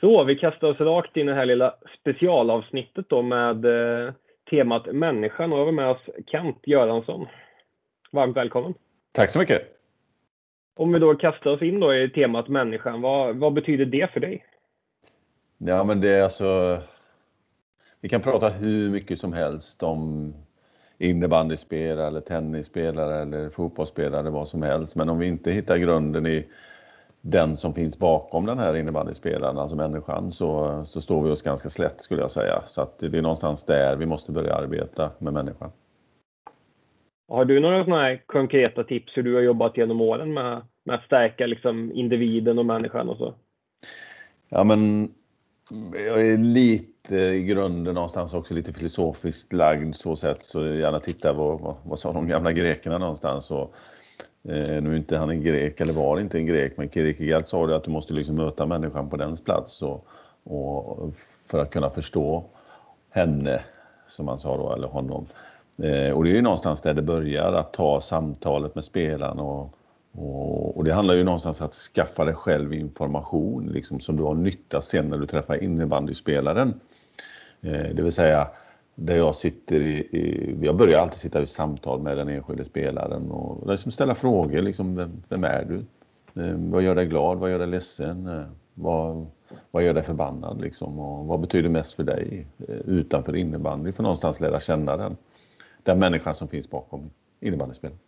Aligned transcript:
Så, 0.00 0.24
vi 0.24 0.36
kastar 0.36 0.68
oss 0.68 0.80
rakt 0.80 1.16
in 1.16 1.28
i 1.28 1.30
det 1.30 1.38
här 1.38 1.46
lilla 1.46 1.74
specialavsnittet 2.00 3.08
då 3.08 3.22
med 3.22 3.64
eh, 3.64 4.12
temat 4.50 4.86
människan 4.86 5.52
och 5.52 5.58
vi 5.58 5.64
har 5.64 5.72
med 5.72 5.88
oss 5.88 6.02
Kent 6.26 6.58
Göransson. 6.62 7.26
Varmt 8.10 8.36
välkommen! 8.36 8.74
Tack 9.12 9.30
så 9.30 9.38
mycket! 9.38 9.62
Om 10.76 10.92
vi 10.92 10.98
då 10.98 11.14
kastar 11.14 11.50
oss 11.50 11.62
in 11.62 11.80
då 11.80 11.94
i 11.94 12.10
temat 12.10 12.48
människan, 12.48 13.00
vad, 13.00 13.36
vad 13.36 13.52
betyder 13.52 13.84
det 13.84 14.12
för 14.12 14.20
dig? 14.20 14.44
Ja, 15.58 15.84
men 15.84 16.00
det 16.00 16.10
är 16.10 16.22
alltså... 16.22 16.78
Vi 18.00 18.08
kan 18.08 18.20
prata 18.20 18.48
hur 18.48 18.90
mycket 18.90 19.18
som 19.18 19.32
helst 19.32 19.82
om 19.82 20.34
innebandyspelare, 20.98 22.06
eller 22.06 22.20
tennisspelare 22.20 23.22
eller 23.22 23.50
fotbollsspelare, 23.50 24.30
vad 24.30 24.48
som 24.48 24.62
helst. 24.62 24.96
Men 24.96 25.08
om 25.08 25.18
vi 25.18 25.26
inte 25.26 25.52
hittar 25.52 25.76
grunden 25.78 26.26
i 26.26 26.46
den 27.30 27.56
som 27.56 27.74
finns 27.74 27.98
bakom 27.98 28.46
den 28.46 28.58
här 28.58 28.76
innebandyspelaren, 28.76 29.58
alltså 29.58 29.76
människan, 29.76 30.32
så, 30.32 30.82
så 30.84 31.00
står 31.00 31.22
vi 31.22 31.30
oss 31.30 31.42
ganska 31.42 31.68
slätt 31.68 32.00
skulle 32.00 32.20
jag 32.20 32.30
säga. 32.30 32.62
Så 32.66 32.82
att 32.82 32.98
det 32.98 33.18
är 33.18 33.22
någonstans 33.22 33.64
där 33.64 33.96
vi 33.96 34.06
måste 34.06 34.32
börja 34.32 34.54
arbeta 34.54 35.10
med 35.18 35.32
människan. 35.32 35.70
Har 37.28 37.44
du 37.44 37.60
några 37.60 37.84
sådana 37.84 38.18
konkreta 38.26 38.84
tips 38.84 39.16
hur 39.16 39.22
du 39.22 39.34
har 39.34 39.42
jobbat 39.42 39.76
genom 39.76 40.00
åren 40.00 40.34
med, 40.34 40.62
med 40.84 40.96
att 40.96 41.04
stärka 41.04 41.46
liksom 41.46 41.92
individen 41.92 42.58
och 42.58 42.66
människan 42.66 43.08
och 43.08 43.16
så? 43.16 43.34
Ja, 44.48 44.64
men 44.64 45.10
jag 45.92 46.26
är 46.26 46.38
lite 46.38 47.16
i 47.16 47.44
grunden 47.44 47.94
någonstans 47.94 48.34
också 48.34 48.54
lite 48.54 48.72
filosofiskt 48.72 49.52
lagd 49.52 49.94
så 49.94 50.16
sätt 50.16 50.42
så 50.42 50.66
gärna 50.66 51.00
titta 51.00 51.32
vad, 51.32 51.60
vad, 51.60 51.76
vad 51.84 51.98
sa 51.98 52.12
de 52.12 52.28
gamla 52.28 52.52
grekerna 52.52 52.98
någonstans. 52.98 53.50
Och, 53.50 53.74
Eh, 54.48 54.82
nu 54.82 54.92
är 54.92 54.96
inte 54.96 55.16
han 55.16 55.30
en 55.30 55.42
grek, 55.42 55.80
eller 55.80 55.92
var 55.92 56.20
inte 56.20 56.38
en 56.38 56.46
grek, 56.46 56.72
men 56.76 56.88
Kierkegaard 56.88 57.48
sa 57.48 57.66
det 57.66 57.76
att 57.76 57.84
du 57.84 57.90
måste 57.90 58.12
liksom 58.12 58.36
möta 58.36 58.66
människan 58.66 59.10
på 59.10 59.16
dens 59.16 59.44
plats 59.44 59.82
och, 59.82 60.06
och 60.44 61.14
för 61.46 61.58
att 61.58 61.70
kunna 61.70 61.90
förstå 61.90 62.44
henne, 63.10 63.60
som 64.06 64.28
han 64.28 64.38
sa 64.38 64.56
då, 64.56 64.74
eller 64.74 64.88
honom. 64.88 65.26
Eh, 65.78 66.10
och 66.10 66.24
det 66.24 66.30
är 66.30 66.34
ju 66.34 66.42
någonstans 66.42 66.80
där 66.80 66.94
det 66.94 67.02
börjar, 67.02 67.52
att 67.52 67.72
ta 67.72 68.00
samtalet 68.00 68.74
med 68.74 68.84
spelaren 68.84 69.38
och, 69.38 69.74
och, 70.12 70.76
och, 70.76 70.84
det 70.84 70.94
handlar 70.94 71.14
ju 71.14 71.24
någonstans 71.24 71.60
om 71.60 71.66
att 71.66 71.74
skaffa 71.74 72.24
dig 72.24 72.34
själv 72.34 72.74
information 72.74 73.66
liksom, 73.66 74.00
som 74.00 74.16
du 74.16 74.22
har 74.22 74.34
nytta 74.34 74.80
sen 74.80 75.08
när 75.08 75.18
du 75.18 75.26
träffar 75.26 75.62
innebandyspelaren. 75.62 76.80
Eh, 77.60 77.94
det 77.94 78.02
vill 78.02 78.12
säga, 78.12 78.48
där 78.98 79.16
jag 79.16 79.34
sitter 79.34 79.80
i, 79.80 79.98
i, 79.98 80.56
jag 80.62 80.76
börjar 80.76 81.00
alltid 81.00 81.18
sitta 81.18 81.42
i 81.42 81.46
samtal 81.46 82.02
med 82.02 82.16
den 82.16 82.28
enskilde 82.28 82.64
spelaren 82.64 83.30
och 83.30 83.70
liksom 83.70 83.90
ställa 83.90 84.14
frågor. 84.14 84.62
Liksom, 84.62 84.96
vem, 84.96 85.22
vem 85.28 85.44
är 85.44 85.64
du? 85.64 85.76
Eh, 86.42 86.54
vad 86.56 86.82
gör 86.82 86.94
dig 86.94 87.06
glad? 87.06 87.38
Vad 87.38 87.50
gör 87.50 87.58
dig 87.58 87.68
ledsen? 87.68 88.26
Eh, 88.26 88.44
vad, 88.74 89.26
vad 89.70 89.84
gör 89.84 89.94
dig 89.94 90.02
förbannad? 90.02 90.60
Liksom? 90.60 90.98
Och 90.98 91.26
vad 91.26 91.40
betyder 91.40 91.68
mest 91.68 91.94
för 91.94 92.02
dig 92.02 92.46
eh, 92.68 92.74
utanför 92.74 93.36
innebandy? 93.36 93.92
För 93.92 94.02
någonstans 94.02 94.40
lära 94.40 94.60
känna 94.60 94.96
den, 94.96 95.16
den 95.82 95.98
människan 95.98 96.34
som 96.34 96.48
finns 96.48 96.70
bakom 96.70 97.10
innebandyspelet. 97.40 97.98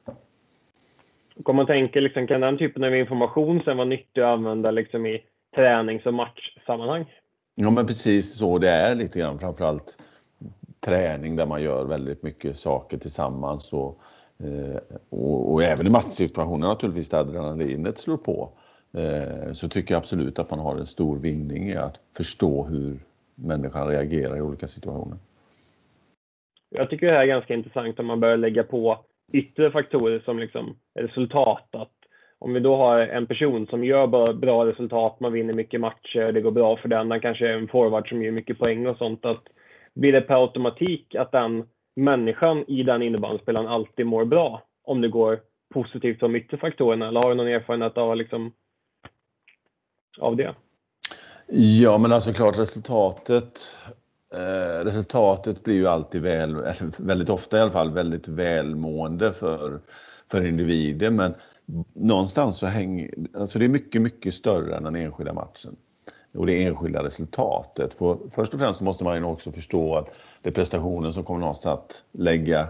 Om 1.45 1.57
man 1.57 1.67
tänker, 1.67 2.01
liksom, 2.01 2.27
kan 2.27 2.41
den 2.41 2.59
typen 2.59 2.85
av 2.85 2.95
information 2.95 3.63
sen 3.65 3.77
vara 3.77 3.89
nyttig 3.89 4.21
att 4.21 4.27
använda 4.27 4.71
liksom, 4.71 5.07
i 5.07 5.23
tränings 5.55 6.07
och 6.07 6.15
matchsammanhang? 6.15 7.05
Ja, 7.55 7.71
men 7.71 7.87
precis 7.87 8.35
så 8.39 8.59
det 8.59 8.71
är 8.71 8.95
lite 8.95 9.19
grann. 9.19 9.39
Framförallt 9.39 9.99
träning 10.81 11.37
där 11.37 11.47
man 11.47 11.63
gör 11.63 11.85
väldigt 11.85 12.23
mycket 12.23 12.59
saker 12.59 12.99
tillsammans. 12.99 13.73
Och, 13.73 14.01
eh, 14.45 14.81
och, 15.11 15.53
och 15.53 15.63
även 15.63 15.87
i 15.87 15.91
matchsituationer 15.91 16.69
naturligtvis 16.69 17.09
där 17.09 17.19
adrenalinet 17.19 17.99
slår 17.99 18.17
på. 18.17 18.51
Eh, 18.93 19.53
så 19.53 19.69
tycker 19.69 19.95
jag 19.95 19.99
absolut 19.99 20.39
att 20.39 20.51
man 20.51 20.61
har 20.61 20.77
en 20.77 20.87
stor 20.87 21.19
vinning 21.19 21.69
i 21.69 21.77
att 21.77 22.01
förstå 22.17 22.65
hur 22.65 22.99
människan 23.35 23.89
reagerar 23.89 24.37
i 24.37 24.41
olika 24.41 24.69
situationer. 24.69 25.19
Jag 26.71 26.91
tycker 26.91 27.07
det 27.07 27.13
här 27.13 27.23
är 27.23 27.27
ganska 27.27 27.55
intressant 27.55 27.99
om 27.99 28.07
man 28.07 28.21
börjar 28.21 28.37
lägga 28.37 28.63
på 28.63 28.99
yttre 29.33 29.71
faktorer 29.71 30.21
som 30.25 30.39
liksom 30.39 30.77
resultat. 30.95 31.69
Att 31.71 31.93
om 32.39 32.55
vi 32.55 32.61
då 32.61 32.77
har 32.77 32.99
en 32.99 33.27
person 33.27 33.67
som 33.67 33.85
gör 33.85 34.33
bra 34.33 34.67
resultat, 34.67 35.21
man 35.21 35.33
vinner 35.33 35.55
mycket 35.55 35.81
matcher, 35.81 36.33
det 36.33 36.41
går 36.41 36.51
bra 36.51 36.77
för 36.77 36.89
den, 36.89 37.09
den 37.09 37.21
kanske 37.21 37.49
är 37.49 37.53
en 37.53 37.69
forward 37.69 38.09
som 38.09 38.23
gör 38.23 38.33
mycket 38.33 38.59
poäng 38.59 38.87
och 38.87 38.97
sånt. 38.97 39.25
Att 39.25 39.45
blir 39.99 40.13
det 40.13 40.21
per 40.21 40.43
automatik 40.43 41.15
att 41.15 41.33
den 41.33 41.65
människan 41.97 42.65
i 42.69 42.83
den 42.83 43.03
innebandyspelaren 43.03 43.67
alltid 43.67 44.07
mår 44.07 44.25
bra 44.25 44.63
om 44.85 45.01
det 45.01 45.09
går 45.09 45.41
positivt 45.75 46.19
för 46.21 46.29
de 46.29 46.57
faktorerna? 46.59 47.09
Eller 47.09 47.21
har 47.21 47.29
du 47.29 47.35
någon 47.35 47.49
erfarenhet 47.49 47.99
av, 47.99 48.17
liksom, 48.17 48.53
av 50.19 50.37
det? 50.37 50.55
Ja, 51.81 51.99
men 51.99 52.13
alltså 52.13 52.33
klart 52.33 52.59
resultatet 52.59 53.75
Eh, 54.35 54.85
resultatet 54.85 55.65
blir 55.65 55.75
ju 55.75 55.87
alltid 55.87 56.23
väl, 56.23 56.57
väldigt 56.99 57.31
ofta 57.31 57.59
i 57.59 57.61
alla 57.61 57.71
fall, 57.71 57.91
väldigt 57.91 58.29
välmående 58.29 59.33
för, 59.33 59.81
för 60.31 60.47
individen. 60.47 61.17
Men 61.17 61.35
någonstans 61.95 62.59
så 62.59 62.67
hänger, 62.67 63.15
alltså 63.35 63.59
det 63.59 63.65
är 63.65 63.69
mycket, 63.69 64.03
mycket 64.03 64.35
större 64.35 64.77
än 64.77 64.85
den 64.85 64.97
enskilda 64.97 65.33
matchen 65.33 65.77
och 66.39 66.47
det 66.47 66.65
enskilda 66.65 67.03
resultatet. 67.03 67.95
För 67.95 68.19
först 68.31 68.55
och 68.55 68.61
främst 68.61 68.81
måste 68.81 69.05
man 69.05 69.17
ju 69.17 69.25
också 69.25 69.53
förstå 69.53 69.97
att 69.97 70.21
det 70.43 70.49
är 70.49 70.53
prestationen 70.53 71.13
som 71.13 71.25
kommer 71.25 71.41
någonstans 71.41 71.79
att 71.79 72.03
lägga 72.13 72.69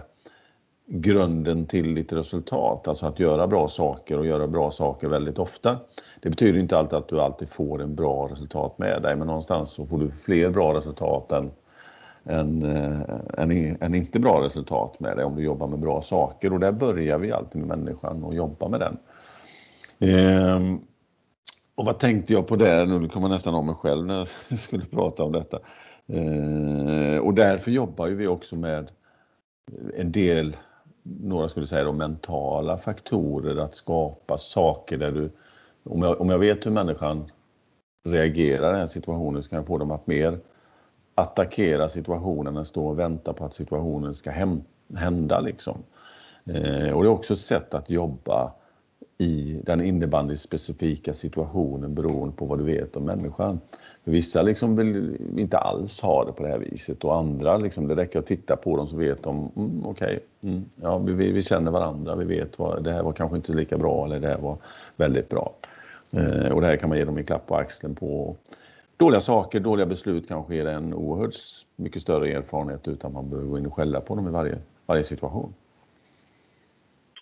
grunden 0.87 1.65
till 1.65 1.95
ditt 1.95 2.13
resultat. 2.13 2.87
Alltså 2.87 3.05
att 3.05 3.19
göra 3.19 3.47
bra 3.47 3.67
saker 3.67 4.19
och 4.19 4.25
göra 4.25 4.47
bra 4.47 4.71
saker 4.71 5.07
väldigt 5.07 5.39
ofta. 5.39 5.77
Det 6.21 6.29
betyder 6.29 6.59
inte 6.59 6.77
alltid 6.77 6.97
att 6.97 7.07
du 7.07 7.19
alltid 7.21 7.49
får 7.49 7.81
en 7.81 7.95
bra 7.95 8.27
resultat 8.31 8.77
med 8.77 9.01
dig, 9.01 9.15
men 9.15 9.27
någonstans 9.27 9.69
så 9.69 9.85
får 9.85 9.99
du 9.99 10.11
fler 10.11 10.49
bra 10.49 10.73
resultat 10.73 11.31
än, 11.31 11.51
än, 12.25 12.63
eh, 12.63 12.99
än, 13.37 13.77
än 13.81 13.95
inte 13.95 14.19
bra 14.19 14.43
resultat 14.43 14.99
med 14.99 15.17
dig 15.17 15.25
om 15.25 15.35
du 15.35 15.43
jobbar 15.43 15.67
med 15.67 15.79
bra 15.79 16.01
saker. 16.01 16.53
Och 16.53 16.59
där 16.59 16.71
börjar 16.71 17.17
vi 17.17 17.31
alltid 17.31 17.61
med 17.65 17.77
människan 17.77 18.23
och 18.23 18.35
jobba 18.35 18.67
med 18.67 18.79
den. 18.79 18.97
Ehm, 19.99 20.79
och 21.79 21.85
vad 21.85 21.99
tänkte 21.99 22.33
jag 22.33 22.47
på 22.47 22.55
där? 22.55 22.85
Nu 22.85 23.07
kommer 23.07 23.27
jag 23.27 23.33
nästan 23.33 23.55
av 23.55 23.65
mig 23.65 23.75
själv 23.75 24.05
när 24.05 24.17
jag 24.17 24.27
skulle 24.59 24.85
prata 24.85 25.23
om 25.23 25.31
detta. 25.31 25.59
Eh, 26.07 27.19
och 27.19 27.33
därför 27.33 27.71
jobbar 27.71 28.07
vi 28.07 28.27
också 28.27 28.55
med 28.55 28.91
en 29.97 30.11
del, 30.11 30.57
några 31.03 31.49
skulle 31.49 31.67
säga 31.67 31.83
då, 31.83 31.91
mentala 31.91 32.77
faktorer, 32.77 33.57
att 33.57 33.75
skapa 33.75 34.37
saker 34.37 34.97
där 34.97 35.11
du 35.11 35.31
om 35.83 36.01
jag, 36.01 36.21
om 36.21 36.29
jag 36.29 36.39
vet 36.39 36.65
hur 36.65 36.71
människan 36.71 37.31
reagerar 38.05 38.69
i 38.69 38.71
den 38.71 38.79
här 38.79 38.87
situationen 38.87 39.43
så 39.43 39.49
kan 39.49 39.57
jag 39.57 39.67
få 39.67 39.77
dem 39.77 39.91
att 39.91 40.07
mer 40.07 40.39
attackera 41.15 41.89
situationen 41.89 42.57
än 42.57 42.65
stå 42.65 42.87
och 42.87 42.99
vänta 42.99 43.33
på 43.33 43.45
att 43.45 43.53
situationen 43.53 44.13
ska 44.13 44.31
hända. 44.95 45.39
Liksom. 45.39 45.83
Eh, 46.45 46.91
och 46.91 47.03
det 47.03 47.09
är 47.09 47.11
också 47.11 47.33
ett 47.33 47.39
sätt 47.39 47.73
att 47.73 47.89
jobba 47.89 48.53
i 49.21 49.61
den 49.65 49.81
innebandyspecifika 49.81 51.13
situationen 51.13 51.95
beroende 51.95 52.35
på 52.35 52.45
vad 52.45 52.59
du 52.59 52.63
vet 52.63 52.95
om 52.95 53.03
människan. 53.03 53.59
För 54.03 54.11
vissa 54.11 54.41
liksom 54.41 54.75
vill 54.75 55.17
inte 55.37 55.57
alls 55.57 56.01
ha 56.01 56.25
det 56.25 56.31
på 56.31 56.43
det 56.43 56.49
här 56.49 56.57
viset 56.57 57.03
och 57.03 57.15
andra, 57.15 57.57
liksom, 57.57 57.87
det 57.87 57.95
räcker 57.95 58.19
att 58.19 58.25
titta 58.25 58.55
på 58.55 58.77
dem 58.77 58.87
så 58.87 58.97
vet 58.97 59.23
de, 59.23 59.51
mm, 59.55 59.85
okej, 59.85 60.19
okay, 60.41 60.51
mm, 60.51 60.65
ja, 60.81 60.97
vi, 60.97 61.31
vi, 61.31 61.41
känner 61.41 61.71
varandra, 61.71 62.15
vi 62.15 62.25
vet 62.25 62.59
vad 62.59 62.83
det 62.83 62.91
här 62.91 63.03
var 63.03 63.13
kanske 63.13 63.37
inte 63.37 63.53
lika 63.53 63.77
bra 63.77 64.05
eller 64.05 64.19
det 64.19 64.27
här 64.27 64.39
var 64.39 64.57
väldigt 64.95 65.29
bra. 65.29 65.53
Eh, 66.11 66.51
och 66.51 66.61
det 66.61 66.67
här 66.67 66.75
kan 66.75 66.89
man 66.89 66.97
ge 66.97 67.05
dem 67.05 67.17
en 67.17 67.25
klapp 67.25 67.47
på 67.47 67.55
axeln 67.55 67.95
på. 67.95 68.35
Dåliga 68.97 69.21
saker, 69.21 69.59
dåliga 69.59 69.85
beslut 69.85 70.27
kanske 70.27 70.55
ger 70.55 70.65
en 70.65 70.93
oerhört 70.93 71.35
mycket 71.75 72.01
större 72.01 72.31
erfarenhet 72.31 72.87
utan 72.87 73.13
man 73.13 73.29
behöver 73.29 73.49
gå 73.49 73.57
in 73.57 73.65
och 73.65 73.75
skälla 73.75 74.01
på 74.01 74.15
dem 74.15 74.27
i 74.27 74.31
varje, 74.31 74.57
varje 74.85 75.03
situation. 75.03 75.53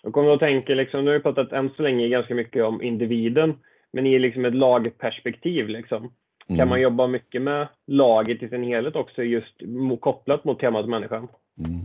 Jag 0.02 0.12
kommer 0.12 0.34
att 0.34 0.40
tänka, 0.40 0.74
liksom, 0.74 1.04
nu 1.04 1.10
har 1.10 1.18
vi 1.18 1.22
pratat 1.22 1.52
än 1.52 1.70
så 1.76 1.82
länge 1.82 2.08
ganska 2.08 2.34
mycket 2.34 2.64
om 2.64 2.82
individen, 2.82 3.54
men 3.92 4.06
i 4.06 4.18
liksom 4.18 4.44
ett 4.44 4.54
lagperspektiv, 4.54 5.68
liksom, 5.68 6.12
kan 6.46 6.56
mm. 6.56 6.68
man 6.68 6.80
jobba 6.80 7.06
mycket 7.06 7.42
med 7.42 7.68
laget 7.86 8.42
i 8.42 8.48
sin 8.48 8.62
helhet 8.62 8.96
också, 8.96 9.22
just 9.22 9.54
kopplat 10.00 10.44
mot 10.44 10.60
temat 10.60 10.88
människan? 10.88 11.28
Mm. 11.58 11.80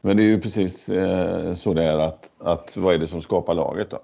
Men 0.00 0.16
det 0.16 0.22
är 0.22 0.26
ju 0.26 0.40
precis 0.40 0.88
eh, 0.88 1.54
så 1.54 1.74
det 1.74 1.82
är 1.82 1.98
att, 1.98 2.32
att 2.38 2.76
vad 2.76 2.94
är 2.94 2.98
det 2.98 3.06
som 3.06 3.22
skapar 3.22 3.54
laget 3.54 3.90
då? 3.90 3.98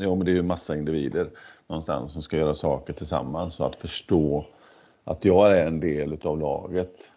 Jo, 0.00 0.16
men 0.16 0.24
det 0.24 0.32
är 0.32 0.36
ju 0.36 0.42
massa 0.42 0.76
individer 0.76 1.26
någonstans 1.66 2.12
som 2.12 2.22
ska 2.22 2.36
göra 2.36 2.54
saker 2.54 2.92
tillsammans 2.92 3.60
och 3.60 3.66
att 3.66 3.76
förstå 3.76 4.46
att 5.04 5.24
jag 5.24 5.58
är 5.58 5.66
en 5.66 5.80
del 5.80 6.12
utav 6.12 6.40
laget. 6.40 7.10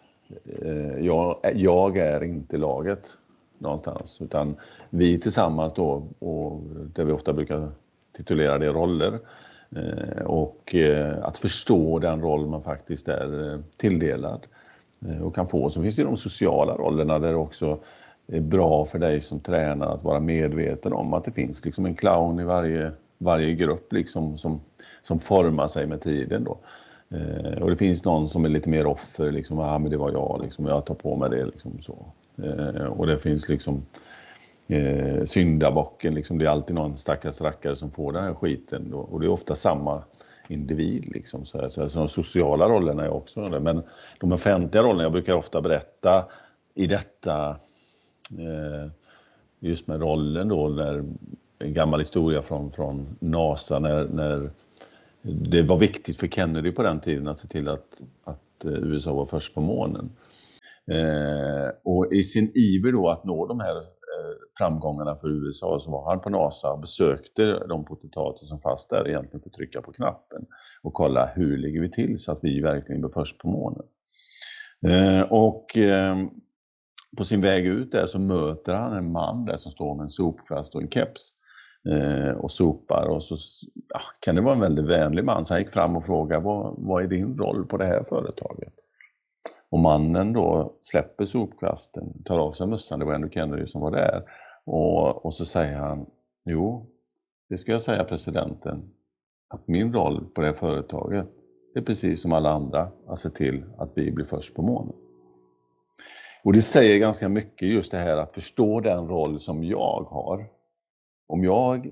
Eh, 0.62 1.06
jag, 1.06 1.38
jag 1.54 1.96
är 1.96 2.24
inte 2.24 2.56
laget 2.56 3.08
någonstans 3.58 4.18
utan 4.20 4.56
vi 4.90 5.20
tillsammans 5.20 5.72
då 5.72 6.08
och 6.18 6.62
det 6.94 7.04
vi 7.04 7.12
ofta 7.12 7.32
brukar 7.32 7.70
titulera 8.18 8.58
det 8.58 8.68
roller 8.68 9.18
eh, 9.76 10.22
och 10.24 10.74
eh, 10.74 11.24
att 11.24 11.38
förstå 11.38 11.98
den 11.98 12.20
roll 12.20 12.46
man 12.46 12.62
faktiskt 12.62 13.08
är 13.08 13.52
eh, 13.52 13.60
tilldelad 13.76 14.46
och 15.22 15.34
kan 15.34 15.46
få. 15.46 15.70
Så 15.70 15.82
finns 15.82 15.96
det 15.96 16.02
ju 16.02 16.06
de 16.06 16.16
sociala 16.16 16.74
rollerna 16.74 17.18
där 17.18 17.28
det 17.28 17.34
också 17.36 17.78
är 18.26 18.40
bra 18.40 18.84
för 18.84 18.98
dig 18.98 19.20
som 19.20 19.40
tränare 19.40 19.90
att 19.90 20.02
vara 20.02 20.20
medveten 20.20 20.92
om 20.92 21.14
att 21.14 21.24
det 21.24 21.32
finns 21.32 21.64
liksom 21.64 21.86
en 21.86 21.94
clown 21.94 22.40
i 22.40 22.44
varje, 22.44 22.92
varje 23.18 23.54
grupp 23.54 23.92
liksom 23.92 24.38
som, 24.38 24.60
som 25.02 25.18
formar 25.18 25.66
sig 25.66 25.86
med 25.86 26.00
tiden. 26.00 26.44
Då. 26.44 26.58
Och 27.60 27.70
det 27.70 27.76
finns 27.76 28.04
någon 28.04 28.28
som 28.28 28.44
är 28.44 28.48
lite 28.48 28.70
mer 28.70 28.86
offer, 28.86 29.32
liksom, 29.32 29.58
ah, 29.58 29.78
men 29.78 29.90
det 29.90 29.96
var 29.96 30.10
jag, 30.10 30.40
liksom, 30.42 30.66
jag 30.66 30.86
tar 30.86 30.94
på 30.94 31.16
mig 31.16 31.30
det. 31.30 31.44
Liksom, 31.44 31.82
så. 31.82 32.06
Eh, 32.44 32.84
och 32.84 33.06
det 33.06 33.18
finns 33.18 33.48
liksom 33.48 33.86
eh, 34.68 35.24
syndabocken, 35.24 36.14
liksom, 36.14 36.38
det 36.38 36.44
är 36.44 36.50
alltid 36.50 36.74
någon 36.74 36.96
stackars 36.96 37.40
rackare 37.40 37.76
som 37.76 37.90
får 37.90 38.12
den 38.12 38.24
här 38.24 38.34
skiten 38.34 38.94
och, 38.94 39.12
och 39.12 39.20
det 39.20 39.26
är 39.26 39.30
ofta 39.30 39.56
samma 39.56 40.02
individ. 40.48 41.04
Liksom, 41.08 41.46
så, 41.46 41.60
här. 41.60 41.68
så, 41.68 41.88
så 41.88 41.98
de 41.98 42.08
sociala 42.08 42.68
rollerna 42.68 43.04
är 43.04 43.10
också 43.10 43.46
det. 43.46 43.60
Men 43.60 43.82
de 44.20 44.32
offentliga 44.32 44.82
rollerna, 44.82 45.02
jag 45.02 45.12
brukar 45.12 45.34
ofta 45.34 45.60
berätta 45.60 46.24
i 46.74 46.86
detta, 46.86 47.50
eh, 48.38 48.90
just 49.60 49.86
med 49.86 50.00
rollen 50.00 50.48
då, 50.48 50.68
när, 50.68 51.04
en 51.58 51.74
gammal 51.74 52.00
historia 52.00 52.42
från, 52.42 52.72
från 52.72 53.16
NASA 53.20 53.78
när, 53.78 54.04
när 54.04 54.50
det 55.22 55.62
var 55.62 55.78
viktigt 55.78 56.16
för 56.16 56.28
Kennedy 56.28 56.72
på 56.72 56.82
den 56.82 57.00
tiden 57.00 57.28
att 57.28 57.38
se 57.38 57.48
till 57.48 57.68
att, 57.68 58.02
att 58.24 58.64
eh, 58.64 58.72
USA 58.72 59.12
var 59.12 59.26
först 59.26 59.54
på 59.54 59.60
månen. 59.60 60.10
Eh, 60.90 61.70
och 61.84 62.12
i 62.12 62.22
sin 62.22 62.52
iver 62.54 62.92
då 62.92 63.08
att 63.08 63.24
nå 63.24 63.46
de 63.46 63.60
här 63.60 63.76
eh, 63.76 64.34
framgångarna 64.58 65.16
för 65.16 65.28
USA 65.28 65.78
så 65.80 65.90
var 65.90 66.10
han 66.10 66.20
på 66.20 66.30
NASA 66.30 66.72
och 66.72 66.80
besökte 66.80 67.66
de 67.68 67.84
potentater 67.84 68.46
som 68.46 68.60
fanns 68.60 68.86
där 68.88 69.08
egentligen 69.08 69.40
för 69.40 69.48
att 69.48 69.54
trycka 69.54 69.82
på 69.82 69.92
knappen 69.92 70.46
och 70.82 70.94
kolla 70.94 71.26
hur 71.26 71.58
ligger 71.58 71.80
vi 71.80 71.90
till 71.90 72.18
så 72.18 72.32
att 72.32 72.38
vi 72.42 72.60
verkligen 72.60 73.00
blir 73.00 73.10
först 73.10 73.38
på 73.38 73.48
månen. 73.48 73.86
Eh, 74.86 75.22
och 75.30 75.76
eh, 75.76 76.16
på 77.16 77.24
sin 77.24 77.40
väg 77.40 77.66
ut 77.66 77.92
där 77.92 78.06
så 78.06 78.18
möter 78.18 78.74
han 78.74 78.96
en 78.96 79.12
man 79.12 79.44
där 79.44 79.56
som 79.56 79.70
står 79.70 79.94
med 79.94 80.02
en 80.02 80.10
sopkvast 80.10 80.74
och 80.74 80.82
en 80.82 80.90
keps 80.90 81.32
eh, 81.90 82.30
och 82.30 82.50
sopar. 82.50 83.08
Och 83.08 83.22
så 83.22 83.36
ja, 83.88 84.00
kan 84.20 84.34
det 84.34 84.40
vara 84.40 84.54
en 84.54 84.60
väldigt 84.60 84.86
vänlig 84.86 85.24
man, 85.24 85.44
så 85.44 85.54
han 85.54 85.60
gick 85.60 85.72
fram 85.72 85.96
och 85.96 86.06
frågade 86.06 86.44
vad, 86.44 86.74
vad 86.78 87.02
är 87.02 87.08
din 87.08 87.38
roll 87.38 87.66
på 87.66 87.76
det 87.76 87.84
här 87.84 88.04
företaget? 88.04 88.74
Och 89.70 89.78
mannen 89.78 90.32
då 90.32 90.76
släpper 90.80 91.24
sopkvasten, 91.24 92.22
tar 92.24 92.38
av 92.38 92.52
sig 92.52 92.66
mössan, 92.66 92.98
det 92.98 93.04
var 93.04 93.14
ändå 93.14 93.28
Kennedy 93.28 93.66
som 93.66 93.80
var 93.80 93.90
där. 93.90 94.22
Och, 94.64 95.26
och 95.26 95.34
så 95.34 95.44
säger 95.44 95.76
han, 95.76 96.06
jo, 96.44 96.86
det 97.48 97.58
ska 97.58 97.72
jag 97.72 97.82
säga 97.82 98.04
presidenten, 98.04 98.90
att 99.48 99.68
min 99.68 99.92
roll 99.92 100.26
på 100.34 100.40
det 100.40 100.46
här 100.46 100.54
företaget 100.54 101.26
är 101.74 101.82
precis 101.82 102.22
som 102.22 102.32
alla 102.32 102.50
andra, 102.50 102.92
att 103.06 103.18
se 103.18 103.30
till 103.30 103.64
att 103.78 103.92
vi 103.94 104.12
blir 104.12 104.24
först 104.24 104.54
på 104.54 104.62
månen. 104.62 104.94
Och 106.44 106.52
det 106.52 106.62
säger 106.62 106.98
ganska 106.98 107.28
mycket 107.28 107.68
just 107.68 107.90
det 107.90 107.98
här 107.98 108.16
att 108.16 108.34
förstå 108.34 108.80
den 108.80 109.08
roll 109.08 109.40
som 109.40 109.64
jag 109.64 110.06
har. 110.10 110.46
Om 111.26 111.44
jag 111.44 111.90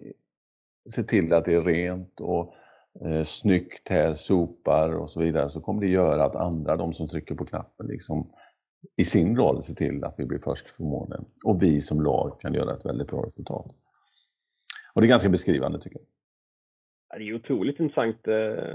ser 0.95 1.03
till 1.03 1.33
att 1.33 1.45
det 1.45 1.55
är 1.55 1.63
rent 1.63 2.21
och 2.21 2.55
eh, 3.05 3.25
snyggt 3.25 3.89
här, 3.89 4.15
sopar 4.15 4.97
och 4.97 5.11
så 5.11 5.21
vidare, 5.21 5.49
så 5.49 5.61
kommer 5.61 5.81
det 5.81 5.89
göra 5.89 6.25
att 6.25 6.37
andra, 6.37 6.77
de 6.77 6.95
som 6.95 7.09
trycker 7.09 7.35
på 7.35 7.45
knappen, 7.45 7.87
liksom, 7.87 8.31
i 8.97 9.05
sin 9.05 9.37
roll 9.37 9.63
ser 9.63 9.75
till 9.75 10.05
att 10.05 10.15
vi 10.19 10.27
blir 10.27 10.39
först 10.39 10.77
på 10.77 10.83
månen. 10.83 11.25
Och 11.45 11.63
vi 11.63 11.81
som 11.81 12.03
lag 12.03 12.41
kan 12.41 12.55
göra 12.55 12.77
ett 12.77 12.87
väldigt 12.87 13.09
bra 13.09 13.27
resultat. 13.27 13.67
Och 14.95 15.01
det 15.01 15.07
är 15.07 15.09
ganska 15.09 15.29
beskrivande 15.29 15.81
tycker 15.81 15.99
jag. 15.99 17.19
Det 17.19 17.29
är 17.29 17.35
otroligt 17.35 17.81
intressant. 17.81 18.29
Eh, 18.29 18.75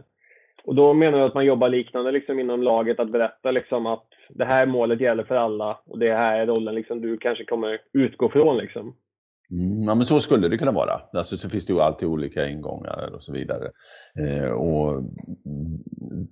och 0.63 0.75
då 0.75 0.93
menar 0.93 1.17
du 1.17 1.23
att 1.23 1.33
man 1.33 1.45
jobbar 1.45 1.69
liknande 1.69 2.11
liksom 2.11 2.39
inom 2.39 2.63
laget, 2.63 2.99
att 2.99 3.11
berätta 3.11 3.51
liksom 3.51 3.85
att 3.85 4.07
det 4.29 4.45
här 4.45 4.65
målet 4.65 5.01
gäller 5.01 5.23
för 5.23 5.35
alla 5.35 5.79
och 5.85 5.99
det 5.99 6.13
här 6.13 6.39
är 6.39 6.45
rollen 6.45 6.75
liksom 6.75 7.01
du 7.01 7.17
kanske 7.17 7.45
kommer 7.45 7.81
utgå 7.93 8.29
från 8.29 8.57
liksom? 8.57 8.95
Mm, 9.51 9.83
ja, 9.83 9.95
men 9.95 10.05
så 10.05 10.19
skulle 10.19 10.47
det 10.47 10.57
kunna 10.57 10.71
vara. 10.71 11.01
Alltså, 11.13 11.37
så 11.37 11.49
finns 11.49 11.65
det 11.65 11.73
ju 11.73 11.79
alltid 11.79 12.07
olika 12.07 12.47
ingångar 12.47 13.11
och 13.15 13.23
så 13.23 13.33
vidare. 13.33 13.71
Eh, 14.15 14.51
och 14.51 15.03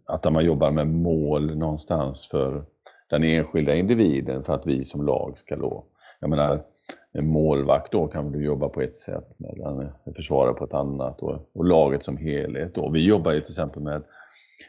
att 0.06 0.33
man 0.33 0.45
jobbar 0.45 0.71
med 0.71 0.88
mål 0.88 1.57
någonstans 1.57 2.27
för 2.27 2.66
den 3.10 3.24
enskilda 3.24 3.75
individen 3.75 4.44
för 4.44 4.54
att 4.54 4.68
vi 4.68 4.86
som 4.86 5.06
lag 5.06 5.38
ska 5.38 5.56
då... 5.56 5.86
Jag 6.19 6.30
menar, 6.30 6.63
en 7.12 7.27
målvakt 7.27 7.92
då 7.92 8.07
kan 8.07 8.31
du 8.31 8.45
jobba 8.45 8.69
på 8.69 8.81
ett 8.81 8.98
sätt, 8.98 9.27
medan 9.38 9.89
en 10.04 10.13
försvarare 10.13 10.54
på 10.54 10.63
ett 10.63 10.74
annat 10.74 11.22
och, 11.22 11.50
och 11.54 11.65
laget 11.65 12.06
som 12.06 12.18
helhet. 12.18 12.75
Då. 12.75 12.89
Vi 12.89 13.06
jobbar 13.06 13.31
ju 13.31 13.42
till 13.42 13.51
exempel 13.51 13.83
med, 13.83 14.04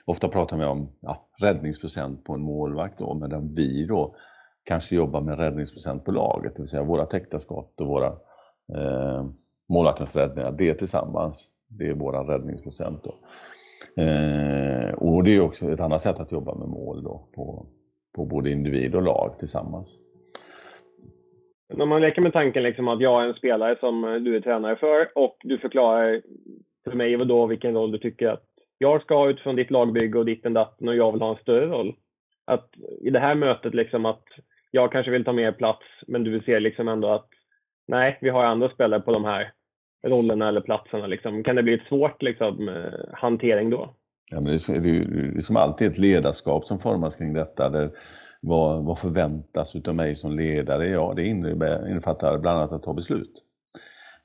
ofta 0.04 0.28
pratar 0.28 0.56
vi 0.56 0.64
om 0.64 0.88
ja, 1.00 1.28
räddningsprocent 1.40 2.24
på 2.24 2.34
en 2.34 2.40
målvakt 2.40 2.98
då, 2.98 3.14
medan 3.14 3.54
vi 3.54 3.86
då 3.86 4.14
kanske 4.64 4.96
jobbar 4.96 5.20
med 5.20 5.38
räddningsprocent 5.38 6.04
på 6.04 6.12
laget, 6.12 6.56
det 6.56 6.62
vill 6.62 6.68
säga 6.68 6.82
våra 6.82 7.06
täckta 7.06 7.38
skott 7.38 7.80
och 7.80 7.86
våra 7.86 8.16
eh, 8.74 9.24
målvaktens 9.68 10.16
räddningar, 10.16 10.52
det 10.52 10.74
tillsammans, 10.74 11.50
det 11.68 11.88
är 11.88 11.94
vår 11.94 12.12
räddningsprocent. 12.12 13.04
Då. 13.04 13.14
Eh, 14.02 14.94
och 14.94 15.24
det 15.24 15.36
är 15.36 15.40
också 15.40 15.70
ett 15.70 15.80
annat 15.80 16.00
sätt 16.00 16.20
att 16.20 16.32
jobba 16.32 16.54
med 16.54 16.68
mål 16.68 17.02
då, 17.02 17.28
på, 17.34 17.66
på 18.14 18.24
både 18.24 18.50
individ 18.50 18.94
och 18.94 19.02
lag 19.02 19.38
tillsammans. 19.38 20.00
När 21.74 21.86
man 21.86 22.00
leker 22.00 22.22
med 22.22 22.32
tanken 22.32 22.62
liksom 22.62 22.88
att 22.88 23.00
jag 23.00 23.22
är 23.22 23.28
en 23.28 23.34
spelare 23.34 23.76
som 23.80 24.02
du 24.24 24.36
är 24.36 24.40
tränare 24.40 24.76
för 24.76 25.08
och 25.14 25.36
du 25.42 25.58
förklarar 25.58 26.22
för 26.84 26.92
mig 26.92 27.16
då 27.16 27.46
vilken 27.46 27.74
roll 27.74 27.92
du 27.92 27.98
tycker 27.98 28.28
att 28.28 28.44
jag 28.78 29.02
ska 29.02 29.14
ha 29.14 29.30
utifrån 29.30 29.56
ditt 29.56 29.70
lagbygge 29.70 30.18
och 30.18 30.24
ditten 30.24 30.52
datten 30.54 30.88
och 30.88 30.96
jag 30.96 31.12
vill 31.12 31.22
ha 31.22 31.30
en 31.30 31.42
större 31.42 31.66
roll. 31.66 31.94
Att 32.44 32.68
i 33.00 33.10
det 33.10 33.20
här 33.20 33.34
mötet 33.34 33.74
liksom 33.74 34.06
att 34.06 34.24
jag 34.70 34.92
kanske 34.92 35.10
vill 35.10 35.24
ta 35.24 35.32
mer 35.32 35.52
plats 35.52 35.86
men 36.06 36.24
du 36.24 36.40
ser 36.40 36.60
liksom 36.60 36.88
ändå 36.88 37.08
att 37.08 37.28
nej, 37.90 38.18
vi 38.20 38.30
har 38.30 38.44
andra 38.44 38.68
spelare 38.68 39.00
på 39.00 39.12
de 39.12 39.24
här 39.24 39.52
rollerna 40.06 40.48
eller 40.48 40.60
platserna. 40.60 41.06
Liksom. 41.06 41.44
Kan 41.44 41.56
det 41.56 41.62
bli 41.62 41.74
ett 41.74 41.88
svårt 41.88 42.22
liksom, 42.22 42.68
eh, 42.68 43.14
hantering 43.14 43.70
då? 43.70 43.94
Ja, 44.30 44.40
men 44.40 44.52
det, 44.52 44.68
är, 44.68 44.80
det 44.80 44.88
är 44.88 45.04
som 45.04 45.34
liksom 45.34 45.56
alltid 45.56 45.90
ett 45.90 45.98
ledarskap 45.98 46.66
som 46.66 46.78
formas 46.78 47.16
kring 47.16 47.32
detta. 47.32 47.68
Där 47.68 47.90
vad, 48.40 48.84
vad 48.84 48.98
förväntas 48.98 49.76
av 49.88 49.94
mig 49.94 50.14
som 50.14 50.36
ledare? 50.36 50.86
Ja, 50.86 51.12
det 51.16 51.26
innefattar 51.26 52.38
bland 52.38 52.58
annat 52.58 52.72
att 52.72 52.82
ta 52.82 52.94
beslut. 52.94 53.44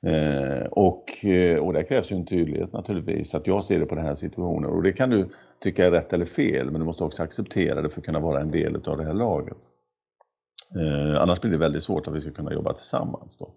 Eh, 0.06 0.66
och, 0.70 1.24
eh, 1.24 1.58
och 1.58 1.72
där 1.72 1.82
krävs 1.82 2.12
ju 2.12 2.16
en 2.16 2.26
tydlighet 2.26 2.72
naturligtvis, 2.72 3.34
att 3.34 3.46
jag 3.46 3.64
ser 3.64 3.80
det 3.80 3.86
på 3.86 3.94
den 3.94 4.04
här 4.04 4.14
situationen. 4.14 4.70
Och 4.70 4.82
det 4.82 4.92
kan 4.92 5.10
du 5.10 5.28
tycka 5.60 5.86
är 5.86 5.90
rätt 5.90 6.12
eller 6.12 6.24
fel, 6.24 6.70
men 6.70 6.80
du 6.80 6.86
måste 6.86 7.04
också 7.04 7.22
acceptera 7.22 7.82
det 7.82 7.90
för 7.90 8.00
att 8.00 8.06
kunna 8.06 8.20
vara 8.20 8.40
en 8.40 8.50
del 8.50 8.76
av 8.86 8.98
det 8.98 9.04
här 9.04 9.14
laget. 9.14 9.56
Eh, 10.74 11.22
annars 11.22 11.40
blir 11.40 11.50
det 11.50 11.58
väldigt 11.58 11.82
svårt 11.82 12.08
att 12.08 12.14
vi 12.14 12.20
ska 12.20 12.30
kunna 12.30 12.52
jobba 12.52 12.72
tillsammans. 12.72 13.36
Då. 13.36 13.52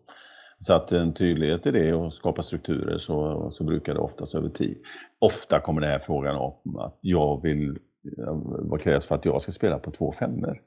Så 0.60 0.74
att 0.74 0.92
en 0.92 1.14
tydlighet 1.14 1.68
i 1.68 1.72
det 1.72 1.94
och 1.94 2.14
skapa 2.14 2.44
strukturer 2.44 2.98
så, 2.98 3.50
så 3.52 3.64
brukar 3.64 3.94
det 3.94 4.00
oftast 4.00 4.36
över 4.36 4.50
tid. 4.50 4.78
Ofta 5.20 5.60
kommer 5.60 5.82
den 5.82 5.90
här 5.90 6.00
frågan 6.00 6.36
om 6.36 6.78
att 6.78 6.98
jag 7.02 7.42
vill, 7.44 7.70
eh, 8.18 8.34
vad 8.44 8.82
krävs 8.82 9.08
för 9.08 9.16
att 9.16 9.26
jag 9.26 9.42
ska 9.42 9.52
spela 9.52 9.80
på 9.80 9.92
två 9.92 10.12
femmor? 10.12 10.62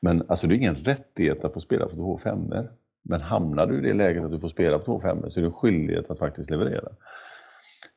Men 0.00 0.24
alltså 0.28 0.46
det 0.46 0.54
är 0.54 0.56
ingen 0.56 0.74
rättighet 0.74 1.44
att 1.44 1.54
få 1.54 1.60
spela 1.60 1.86
på 1.86 1.96
två 1.96 2.18
femmor. 2.18 2.70
Men 3.02 3.20
hamnar 3.20 3.66
du 3.66 3.78
i 3.78 3.80
det 3.80 3.94
läget 3.94 4.24
att 4.24 4.30
du 4.30 4.40
får 4.40 4.48
spela 4.48 4.78
på 4.78 4.84
två 4.84 5.00
femmor 5.00 5.28
så 5.28 5.40
är 5.40 5.42
det 5.42 5.48
en 5.48 5.52
skyldighet 5.52 6.10
att 6.10 6.18
faktiskt 6.18 6.50
leverera. 6.50 6.88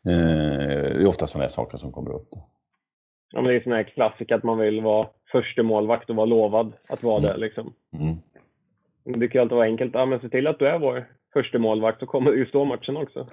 Eh, 0.06 0.94
det 0.94 1.02
är 1.02 1.08
ofta 1.08 1.28
sådana 1.28 1.44
här 1.44 1.50
saker 1.50 1.78
som 1.78 1.92
kommer 1.92 2.12
upp. 2.12 2.28
Då. 2.32 2.50
Ja, 3.32 3.42
men 3.42 3.52
det 3.52 3.56
är 3.56 3.64
sådana 3.64 3.76
här 3.76 3.84
klassiker 3.84 4.36
att 4.36 4.44
man 4.44 4.58
vill 4.58 4.82
vara 4.82 5.08
första 5.34 5.64
målvakt 5.64 6.10
och 6.10 6.16
vara 6.16 6.26
lovad 6.26 6.74
att 6.94 7.04
vara 7.04 7.20
det. 7.20 7.38
Liksom. 7.38 7.74
Mm. 7.94 8.16
Det 9.06 9.20
brukar 9.20 9.42
alltid 9.42 9.56
vara 9.56 9.66
enkelt. 9.66 9.92
Ja, 9.94 10.06
men 10.06 10.20
se 10.20 10.30
till 10.30 10.48
att 10.48 10.60
du 10.60 10.68
är 10.68 10.80
vår 10.80 11.08
första 11.34 11.60
målvakt 11.60 12.00
så 12.00 12.06
kommer 12.06 12.32
du 12.32 12.38
ju 12.38 12.46
stå 12.46 12.66
matchen 12.66 12.98
också. 12.98 13.28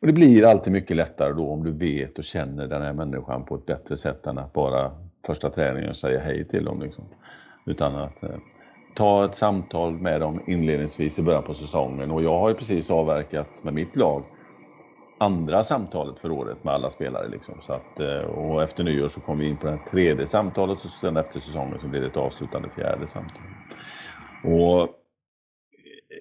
Och 0.00 0.06
det 0.06 0.12
blir 0.12 0.46
alltid 0.46 0.72
mycket 0.72 0.96
lättare 0.96 1.32
då 1.32 1.48
om 1.48 1.64
du 1.64 1.72
vet 1.72 2.18
och 2.18 2.24
känner 2.24 2.66
den 2.66 2.82
här 2.82 2.92
människan 2.92 3.44
på 3.44 3.54
ett 3.54 3.66
bättre 3.66 3.96
sätt 3.96 4.26
än 4.26 4.38
att 4.38 4.52
bara 4.52 4.90
första 5.26 5.50
träningen 5.50 5.94
säga 5.94 6.20
hej 6.20 6.48
till 6.48 6.64
dem. 6.64 6.82
Liksom. 6.82 7.04
Utan 7.66 7.96
att 7.96 8.22
eh, 8.22 8.30
ta 8.94 9.24
ett 9.24 9.34
samtal 9.34 9.92
med 9.92 10.20
dem 10.20 10.42
inledningsvis 10.46 11.18
i 11.18 11.22
början 11.22 11.42
på 11.42 11.54
säsongen. 11.54 12.10
Och 12.10 12.22
jag 12.22 12.38
har 12.38 12.48
ju 12.48 12.54
precis 12.54 12.90
avverkat 12.90 13.64
med 13.64 13.74
mitt 13.74 13.96
lag 13.96 14.24
andra 15.18 15.62
samtalet 15.62 16.18
för 16.18 16.30
året 16.30 16.64
med 16.64 16.74
alla 16.74 16.90
spelare. 16.90 17.28
Liksom. 17.28 17.54
Så 17.62 17.72
att, 17.72 18.00
eh, 18.00 18.20
och 18.20 18.62
efter 18.62 18.84
nyår 18.84 19.08
så 19.08 19.20
kom 19.20 19.38
vi 19.38 19.48
in 19.48 19.56
på 19.56 19.66
det 19.66 19.78
tredje 19.90 20.26
samtalet 20.26 20.84
och 20.84 20.90
sen 20.90 21.16
efter 21.16 21.40
säsongen 21.40 21.80
så 21.80 21.88
blir 21.88 22.00
det 22.00 22.06
ett 22.06 22.16
avslutande 22.16 22.68
fjärde 22.68 23.06
samtal. 23.06 23.42
Och 24.44 24.88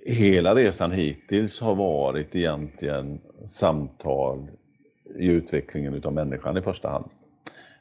hela 0.06 0.56
resan 0.56 0.92
hittills 0.92 1.62
har 1.62 1.76
varit 1.76 2.36
egentligen 2.36 3.22
samtal 3.46 4.48
i 5.16 5.28
utvecklingen 5.28 5.94
utav 5.94 6.14
människan 6.14 6.58
i 6.58 6.62
första 6.62 6.90
hand. 6.90 7.06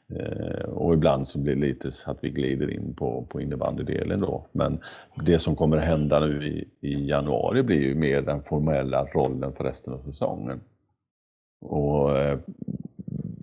Eh, 0.09 0.69
och 0.69 0.93
ibland 0.93 1.27
så 1.27 1.39
blir 1.39 1.55
det 1.55 1.61
lite 1.61 1.91
så 1.91 2.11
att 2.11 2.17
vi 2.21 2.29
glider 2.29 2.71
in 2.71 2.93
på, 2.93 3.25
på 3.29 3.41
innebandydelen 3.41 4.19
då. 4.19 4.45
Men 4.51 4.79
det 5.15 5.39
som 5.39 5.55
kommer 5.55 5.77
hända 5.77 6.19
nu 6.19 6.47
i, 6.47 6.87
i 6.87 7.09
januari 7.09 7.63
blir 7.63 7.81
ju 7.81 7.95
mer 7.95 8.21
den 8.21 8.43
formella 8.43 9.05
rollen 9.05 9.53
för 9.53 9.63
resten 9.63 9.93
av 9.93 9.99
säsongen. 9.99 10.61
Och 11.65 12.17
eh, 12.17 12.39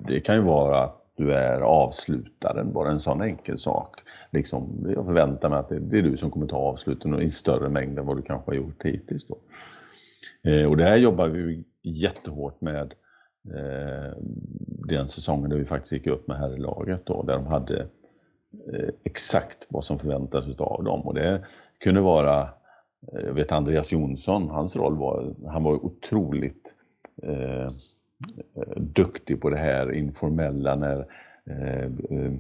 det 0.07 0.21
kan 0.21 0.35
ju 0.35 0.43
vara 0.43 0.85
att 0.85 1.03
du 1.17 1.33
är 1.33 1.61
avslutaren, 1.61 2.73
bara 2.73 2.91
en 2.91 3.01
sån 3.01 3.23
enkel 3.23 3.59
sak. 3.59 3.97
Liksom, 4.31 4.87
jag 4.95 5.05
förväntar 5.05 5.49
mig 5.49 5.59
att 5.59 5.69
det, 5.69 5.99
är 5.99 6.03
du 6.03 6.17
som 6.17 6.31
kommer 6.31 6.47
ta 6.47 6.57
avsluten 6.57 7.21
i 7.21 7.31
större 7.31 7.69
mängd 7.69 7.99
än 7.99 8.07
vad 8.07 8.17
du 8.17 8.23
kanske 8.23 8.51
har 8.51 8.57
gjort 8.57 8.85
hittills. 8.85 9.27
Då. 9.27 9.39
Eh, 10.51 10.71
och 10.71 10.77
det 10.77 10.85
här 10.85 10.97
jobbar 10.97 11.29
vi 11.29 11.65
jättehårt 11.83 12.61
med 12.61 12.95
eh, 13.55 14.17
den 14.89 15.09
säsongen 15.09 15.51
där 15.51 15.57
vi 15.57 15.65
faktiskt 15.65 15.93
gick 15.93 16.07
upp 16.07 16.29
med 16.29 16.37
herrlaget 16.37 17.07
då, 17.07 17.23
där 17.23 17.35
de 17.35 17.47
hade 17.47 17.81
eh, 18.73 18.89
exakt 19.05 19.67
vad 19.71 19.85
som 19.85 19.99
förväntas 19.99 20.61
av 20.61 20.85
dem. 20.85 21.01
Och 21.01 21.15
det 21.15 21.45
kunde 21.79 22.01
vara, 22.01 22.41
eh, 23.13 23.27
jag 23.27 23.35
vet 23.35 23.53
Andreas 23.53 23.93
Jonsson, 23.93 24.49
hans 24.49 24.77
roll 24.77 24.97
var, 24.97 25.35
han 25.49 25.63
var 25.63 25.73
otroligt 25.85 26.75
eh, 27.23 27.67
Eh, 28.55 28.81
duktig 28.83 29.41
på 29.41 29.51
det 29.51 29.59
här 29.59 29.93
informella 29.93 30.75
när 30.77 31.07
eh, 31.51 31.85
eh, 31.85 32.33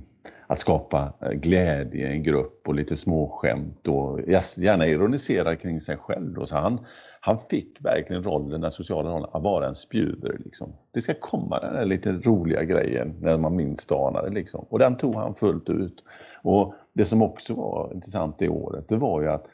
att 0.46 0.58
skapa 0.58 1.12
glädje 1.32 2.08
i 2.08 2.12
en 2.12 2.22
grupp 2.22 2.68
och 2.68 2.74
lite 2.74 2.96
småskämt 2.96 3.88
och 3.88 4.20
gärna 4.56 4.86
ironisera 4.86 5.56
kring 5.56 5.80
sig 5.80 5.96
själv. 5.96 6.34
Då. 6.34 6.46
Så 6.46 6.56
han, 6.56 6.78
han 7.20 7.38
fick 7.50 7.84
verkligen 7.84 8.22
rollen, 8.22 8.60
den 8.60 8.70
sociala 8.70 9.10
rollen, 9.10 9.28
att 9.32 9.42
vara 9.42 9.66
en 9.66 9.74
spjuver. 9.74 10.36
Liksom. 10.44 10.72
Det 10.90 11.00
ska 11.00 11.14
komma 11.20 11.60
den 11.60 11.74
där 11.74 11.84
lite 11.84 12.12
roliga 12.12 12.64
grejen 12.64 13.14
när 13.20 13.38
man 13.38 13.56
minst 13.56 13.92
anar 13.92 14.22
det. 14.22 14.30
Liksom. 14.30 14.66
Och 14.68 14.78
den 14.78 14.96
tog 14.96 15.14
han 15.14 15.34
fullt 15.34 15.68
ut. 15.68 16.04
Och 16.42 16.74
Det 16.92 17.04
som 17.04 17.22
också 17.22 17.54
var 17.54 17.90
intressant 17.94 18.38
det 18.38 18.48
året, 18.48 18.88
det 18.88 18.96
var 18.96 19.22
ju 19.22 19.28
att 19.28 19.50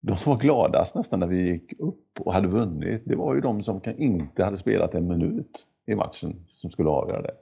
de 0.00 0.16
som 0.16 0.32
var 0.32 0.40
gladast 0.40 0.94
nästan 0.94 1.20
när 1.20 1.26
vi 1.26 1.50
gick 1.50 1.80
upp 1.80 2.20
och 2.20 2.32
hade 2.32 2.48
vunnit, 2.48 3.02
det 3.04 3.16
var 3.16 3.34
ju 3.34 3.40
de 3.40 3.62
som 3.62 3.80
inte 3.98 4.44
hade 4.44 4.56
spelat 4.56 4.94
en 4.94 5.08
minut 5.08 5.66
i 5.86 5.94
matchen 5.94 6.46
som 6.48 6.70
skulle 6.70 6.88
avgöra 6.88 7.22
det. 7.22 7.34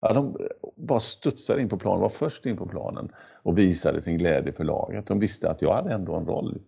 Ja, 0.00 0.12
de 0.12 0.36
bara 0.76 1.00
studsade 1.00 1.60
in 1.60 1.68
på 1.68 1.78
planen, 1.78 2.00
var 2.00 2.08
först 2.08 2.46
in 2.46 2.56
på 2.56 2.66
planen 2.66 3.08
och 3.42 3.58
visade 3.58 4.00
sin 4.00 4.18
glädje 4.18 4.52
för 4.52 4.64
laget. 4.64 5.06
De 5.06 5.18
visste 5.18 5.50
att 5.50 5.62
jag 5.62 5.74
hade 5.74 5.94
ändå 5.94 6.14
en 6.14 6.26
roll. 6.26 6.58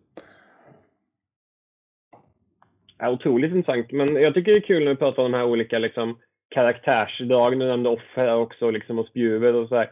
Ja, 2.98 3.10
otroligt 3.10 3.54
intressant. 3.54 3.92
Men 3.92 4.14
jag 4.14 4.34
tycker 4.34 4.52
det 4.52 4.58
är 4.58 4.66
kul 4.66 4.84
när 4.84 4.90
vi 4.90 4.96
pratar 4.96 5.22
om 5.22 5.32
de 5.32 5.38
här 5.38 5.46
olika 5.46 5.78
liksom, 5.78 6.18
karaktärsdrag. 6.48 7.52
Du 7.52 7.66
nämnde 7.66 7.88
offer 7.88 8.34
också 8.34 8.70
liksom, 8.70 8.98
och 8.98 9.06
spjuver 9.06 9.54
och 9.54 9.68
så 9.68 9.76
här. 9.76 9.90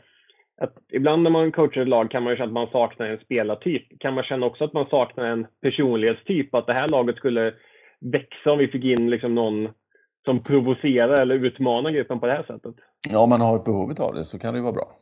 Att 0.58 0.74
ibland 0.92 1.22
när 1.22 1.30
man 1.30 1.52
coachar 1.52 1.80
ett 1.80 1.88
lag 1.88 2.10
kan 2.10 2.22
man 2.22 2.32
ju 2.32 2.36
känna 2.36 2.46
att 2.46 2.52
man 2.52 2.70
saknar 2.72 3.06
en 3.06 3.18
spelartyp. 3.18 4.00
Kan 4.00 4.14
man 4.14 4.24
känna 4.24 4.46
också 4.46 4.64
att 4.64 4.72
man 4.72 4.86
saknar 4.86 5.24
en 5.24 5.46
personlighetstyp? 5.60 6.54
Att 6.54 6.66
det 6.66 6.72
här 6.72 6.88
laget 6.88 7.16
skulle 7.16 7.54
växa 8.00 8.52
om 8.52 8.58
vi 8.58 8.68
fick 8.68 8.84
in 8.84 9.10
liksom 9.10 9.34
någon 9.34 9.68
som 10.26 10.42
provocerar 10.42 11.20
eller 11.20 11.34
utmanar 11.34 11.90
gruppen 11.90 12.20
på 12.20 12.26
det 12.26 12.32
här 12.32 12.42
sättet? 12.42 12.74
Ja, 13.10 13.18
om 13.18 13.28
man 13.28 13.40
har 13.40 13.56
ett 13.56 13.64
behov 13.64 13.94
av 14.00 14.14
det 14.14 14.24
så 14.24 14.38
kan 14.38 14.54
det 14.54 14.58
ju 14.58 14.62
vara 14.62 14.72
bra. 14.72 14.96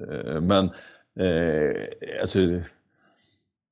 Eh, 0.00 0.40
men 0.40 0.64
eh, 1.26 1.76
alltså, 2.20 2.38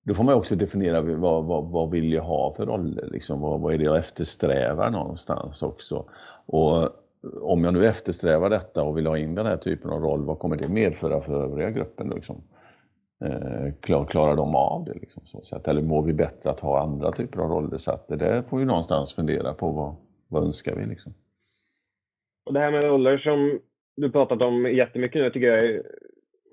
då 0.04 0.14
får 0.14 0.25
man 0.25 0.35
också 0.35 0.56
definiera 0.56 1.00
vad, 1.00 1.44
vad, 1.44 1.64
vad 1.64 1.90
vill 1.90 2.12
jag 2.12 2.23
ha 2.23 2.54
för 2.54 2.66
roller, 2.66 3.09
liksom, 3.12 3.40
vad, 3.40 3.61
vad 3.61 3.75
är 3.75 3.78
det 3.78 3.85
jag 3.85 3.99
eftersträvar 3.99 4.90
någonstans 4.90 5.62
också. 5.62 6.04
Och 6.47 7.04
om 7.40 7.64
jag 7.64 7.75
nu 7.75 7.87
eftersträvar 7.87 8.50
detta 8.50 8.83
och 8.83 8.99
vill 8.99 9.07
ha 9.07 9.19
in 9.19 9.35
den 9.35 9.47
här 9.47 9.57
typen 9.57 9.90
av 9.90 10.02
roll, 10.02 10.25
vad 10.25 10.38
kommer 10.38 10.57
det 10.57 10.69
medföra 10.69 11.21
för 11.21 11.45
övriga 11.45 11.71
gruppen? 11.71 12.12
Liksom? 12.14 12.43
Eh, 13.25 14.04
klarar 14.07 14.37
de 14.37 14.54
av 14.54 14.85
det? 14.85 14.95
Liksom, 14.95 15.23
så 15.26 15.43
sätt? 15.43 15.69
Eller 15.69 15.83
mår 15.83 16.02
vi 16.02 16.14
bättre 16.14 16.50
att 16.50 16.61
ha 16.61 16.83
andra 16.83 17.12
typer 17.12 17.40
av 17.40 17.50
roller? 17.50 17.78
Så 17.78 17.90
att 17.90 18.09
det 18.09 18.16
där 18.16 18.43
får 18.43 18.59
vi 18.59 18.64
någonstans 18.64 19.14
fundera 19.14 19.54
på 19.54 19.71
vad, 19.71 19.97
vad 20.28 20.45
önskar 20.45 20.76
vi 20.76 20.87
liksom? 20.87 21.14
Och 22.47 22.52
det 22.52 22.61
här 22.61 22.71
med 22.71 22.85
roller 22.85 23.19
som 23.19 23.61
du 23.97 24.11
pratat 24.11 24.43
om 24.43 24.75
jättemycket 24.75 25.23
nu 25.23 25.31
tycker 25.31 25.47
jag 25.47 25.83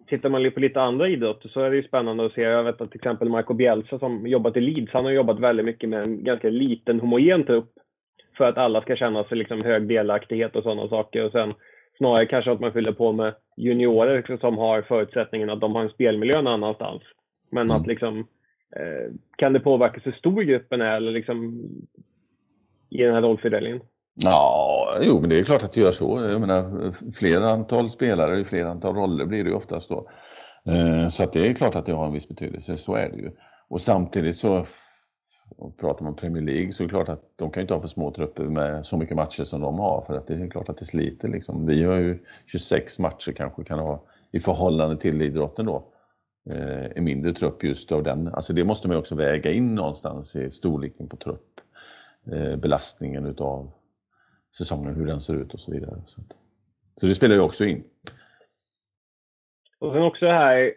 Tittar 0.07 0.29
man 0.29 0.51
på 0.51 0.59
lite 0.59 0.81
andra 0.81 1.09
idrotter 1.09 1.49
så 1.49 1.61
är 1.61 1.69
det 1.69 1.75
ju 1.75 1.83
spännande 1.83 2.25
att 2.25 2.33
se. 2.33 2.41
Jag 2.41 2.63
vet 2.63 2.81
att 2.81 2.91
till 2.91 2.99
exempel 2.99 3.29
Marco 3.29 3.53
Bielsa 3.53 3.99
som 3.99 4.27
jobbat 4.27 4.57
i 4.57 4.61
Leeds, 4.61 4.93
han 4.93 5.05
har 5.05 5.11
jobbat 5.11 5.39
väldigt 5.39 5.65
mycket 5.65 5.89
med 5.89 6.03
en 6.03 6.23
ganska 6.23 6.49
liten 6.49 6.99
homogen 6.99 7.45
trupp 7.45 7.73
för 8.37 8.43
att 8.43 8.57
alla 8.57 8.81
ska 8.81 8.95
känna 8.95 9.23
sig 9.23 9.37
liksom 9.37 9.61
hög 9.61 9.87
delaktighet 9.87 10.55
och 10.55 10.63
sådana 10.63 10.87
saker. 10.87 11.25
Och 11.25 11.31
sen 11.31 11.53
snarare 11.97 12.25
kanske 12.25 12.51
att 12.51 12.59
man 12.59 12.73
fyller 12.73 12.91
på 12.91 13.11
med 13.11 13.33
juniorer 13.57 14.37
som 14.41 14.57
har 14.57 14.81
förutsättningen 14.81 15.49
att 15.49 15.61
de 15.61 15.75
har 15.75 15.83
en 15.83 15.89
spelmiljö 15.89 16.41
någon 16.41 16.53
annanstans. 16.53 17.01
Men 17.51 17.61
mm. 17.61 17.77
att 17.77 17.87
liksom, 17.87 18.19
eh, 18.75 19.13
kan 19.37 19.53
det 19.53 19.59
påverka 19.59 20.01
hur 20.03 20.11
stor 20.11 20.41
gruppen 20.41 20.81
är 20.81 20.95
eller 20.95 21.11
liksom 21.11 21.63
i 22.89 23.03
den 23.03 23.13
här 23.13 23.21
rollfördelningen? 23.21 23.81
Ja, 24.13 24.87
jo 25.01 25.19
men 25.21 25.29
det 25.29 25.39
är 25.39 25.43
klart 25.43 25.63
att 25.63 25.73
det 25.73 25.81
gör 25.81 25.91
så. 25.91 26.27
Jag 26.31 26.41
menar, 26.41 26.91
fler 27.11 27.41
antal 27.41 27.89
spelare, 27.89 28.43
fler 28.43 28.65
antal 28.65 28.95
roller 28.95 29.25
blir 29.25 29.43
det 29.43 29.49
ju 29.49 29.55
oftast 29.55 29.89
då. 29.89 30.07
Eh, 30.65 31.09
så 31.09 31.23
att 31.23 31.33
det 31.33 31.47
är 31.47 31.53
klart 31.53 31.75
att 31.75 31.85
det 31.85 31.93
har 31.93 32.05
en 32.05 32.13
viss 32.13 32.27
betydelse, 32.27 32.77
så 32.77 32.95
är 32.95 33.09
det 33.09 33.17
ju. 33.17 33.31
Och 33.69 33.81
samtidigt 33.81 34.35
så, 34.35 34.65
pratar 35.77 36.05
man 36.05 36.15
Premier 36.15 36.43
League 36.43 36.71
så 36.71 36.83
är 36.83 36.87
det 36.87 36.91
klart 36.91 37.09
att 37.09 37.23
de 37.35 37.51
kan 37.51 37.61
inte 37.61 37.73
ha 37.73 37.81
för 37.81 37.87
små 37.87 38.11
trupper 38.11 38.43
med 38.43 38.85
så 38.85 38.97
mycket 38.97 39.15
matcher 39.15 39.43
som 39.43 39.61
de 39.61 39.79
har 39.79 40.03
för 40.07 40.17
att 40.17 40.27
det 40.27 40.33
är 40.33 40.49
klart 40.49 40.69
att 40.69 40.77
det 40.77 40.85
sliter 40.85 41.27
liksom. 41.27 41.65
Vi 41.65 41.83
har 41.83 41.99
ju 41.99 42.19
26 42.45 42.99
matcher 42.99 43.31
kanske 43.31 43.63
kan 43.63 43.79
ha 43.79 44.03
i 44.31 44.39
förhållande 44.39 44.97
till 44.97 45.21
idrotten 45.21 45.65
då. 45.65 45.87
Eh, 46.49 46.85
en 46.95 47.03
mindre 47.03 47.33
trupp 47.33 47.63
just 47.63 47.91
av 47.91 48.03
den. 48.03 48.27
Alltså 48.27 48.53
det 48.53 48.63
måste 48.63 48.87
man 48.87 48.97
också 48.97 49.15
väga 49.15 49.51
in 49.51 49.75
någonstans 49.75 50.35
i 50.35 50.49
storleken 50.49 51.07
på 51.07 51.17
trupp. 51.17 51.61
Eh, 52.31 52.55
belastningen 52.55 53.25
utav 53.25 53.71
säsongen, 54.57 54.95
hur 54.95 55.05
den 55.05 55.19
ser 55.19 55.35
ut 55.35 55.53
och 55.53 55.59
så 55.59 55.71
vidare. 55.71 56.01
Så, 56.05 56.21
att, 56.21 56.37
så 56.95 57.05
det 57.05 57.15
spelar 57.15 57.35
ju 57.35 57.41
också 57.41 57.65
in. 57.65 57.83
Och 59.79 59.93
sen 59.93 60.01
också 60.01 60.25
det 60.25 60.33
här 60.33 60.73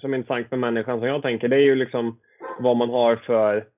som 0.00 0.12
är 0.12 0.18
intressant 0.18 0.50
med 0.50 0.60
människan 0.60 0.98
som 0.98 1.08
jag 1.08 1.22
tänker, 1.22 1.48
det 1.48 1.56
är 1.56 1.60
ju 1.60 1.74
liksom 1.74 2.20
vad 2.60 2.76
man 2.76 2.90
har 2.90 3.16
för 3.16 3.68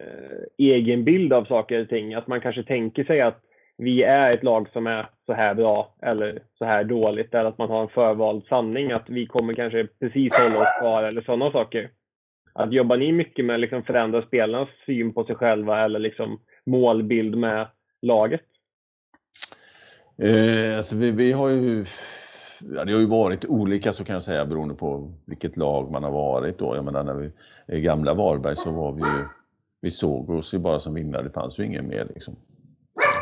eh, 0.00 0.42
egen 0.58 1.04
bild 1.04 1.32
av 1.32 1.44
saker 1.44 1.80
och 1.80 1.88
ting. 1.88 2.14
Att 2.14 2.26
man 2.26 2.40
kanske 2.40 2.62
tänker 2.62 3.04
sig 3.04 3.20
att 3.20 3.40
vi 3.78 4.02
är 4.02 4.32
ett 4.32 4.42
lag 4.42 4.68
som 4.72 4.86
är 4.86 5.10
så 5.26 5.32
här 5.32 5.54
bra 5.54 5.94
eller 6.02 6.42
så 6.58 6.64
här 6.64 6.84
dåligt. 6.84 7.34
Eller 7.34 7.48
att 7.48 7.58
man 7.58 7.70
har 7.70 7.82
en 7.82 7.88
förvald 7.88 8.44
sanning 8.48 8.92
att 8.92 9.10
vi 9.10 9.26
kommer 9.26 9.54
kanske 9.54 9.86
precis 10.00 10.32
hålla 10.38 10.62
oss 10.62 10.78
kvar 10.80 11.02
eller 11.02 11.22
sådana 11.22 11.52
saker. 11.52 11.90
Att 12.54 12.72
jobbar 12.72 12.96
ni 12.96 13.12
mycket 13.12 13.44
med 13.44 13.54
att 13.54 13.60
liksom 13.60 13.82
förändra 13.82 14.22
spelarnas 14.22 14.68
syn 14.86 15.14
på 15.14 15.24
sig 15.24 15.34
själva 15.34 15.84
eller 15.84 15.98
liksom 15.98 16.40
målbild 16.66 17.36
med 17.36 17.68
laget? 18.02 18.42
Eh, 20.18 20.76
alltså 20.76 20.96
vi, 20.96 21.10
vi, 21.10 21.32
har 21.32 21.50
ju 21.50 21.84
ja, 22.76 22.84
det 22.84 22.92
har 22.92 23.00
ju 23.00 23.06
varit 23.06 23.44
olika 23.44 23.92
så 23.92 24.04
kan 24.04 24.14
jag 24.14 24.22
säga 24.22 24.46
beroende 24.46 24.74
på 24.74 25.12
vilket 25.24 25.56
lag 25.56 25.90
man 25.90 26.04
har 26.04 26.12
varit 26.12 26.58
då. 26.58 26.76
Jag 26.76 26.84
menar 26.84 27.04
när 27.04 27.14
vi 27.14 27.30
i 27.76 27.80
gamla 27.80 28.14
Varberg 28.14 28.56
så 28.56 28.70
var 28.72 28.92
vi 28.92 29.00
ju, 29.00 29.24
vi 29.82 29.90
såg 29.90 30.30
oss 30.30 30.54
ju 30.54 30.58
bara 30.58 30.80
som 30.80 30.94
vinnare, 30.94 31.22
det 31.22 31.30
fanns 31.30 31.58
ju 31.58 31.66
ingen 31.66 31.88
mer 31.88 32.08
liksom. 32.14 32.36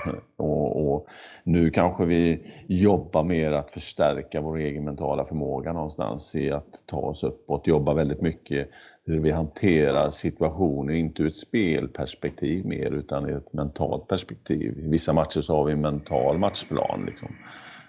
Och, 0.36 0.92
och, 0.94 1.06
nu 1.44 1.70
kanske 1.70 2.06
vi 2.06 2.42
jobbar 2.66 3.24
mer 3.24 3.52
att 3.52 3.70
förstärka 3.70 4.40
vår 4.40 4.58
egen 4.58 4.84
mentala 4.84 5.24
förmåga 5.24 5.72
någonstans 5.72 6.36
i 6.36 6.50
att 6.50 6.82
ta 6.86 6.96
oss 6.96 7.24
uppåt, 7.24 7.66
jobba 7.66 7.94
väldigt 7.94 8.20
mycket 8.20 8.68
hur 9.04 9.20
vi 9.20 9.30
hanterar 9.30 10.10
situationer, 10.10 10.94
inte 10.94 11.22
ur 11.22 11.26
ett 11.26 11.36
spelperspektiv 11.36 12.66
mer 12.66 12.90
utan 12.90 13.28
ur 13.28 13.36
ett 13.36 13.52
mentalt 13.52 14.08
perspektiv. 14.08 14.78
I 14.78 14.88
vissa 14.88 15.12
matcher 15.12 15.40
så 15.40 15.56
har 15.56 15.64
vi 15.64 15.72
en 15.72 15.80
mental 15.80 16.38
matchplan. 16.38 17.04
Liksom. 17.06 17.28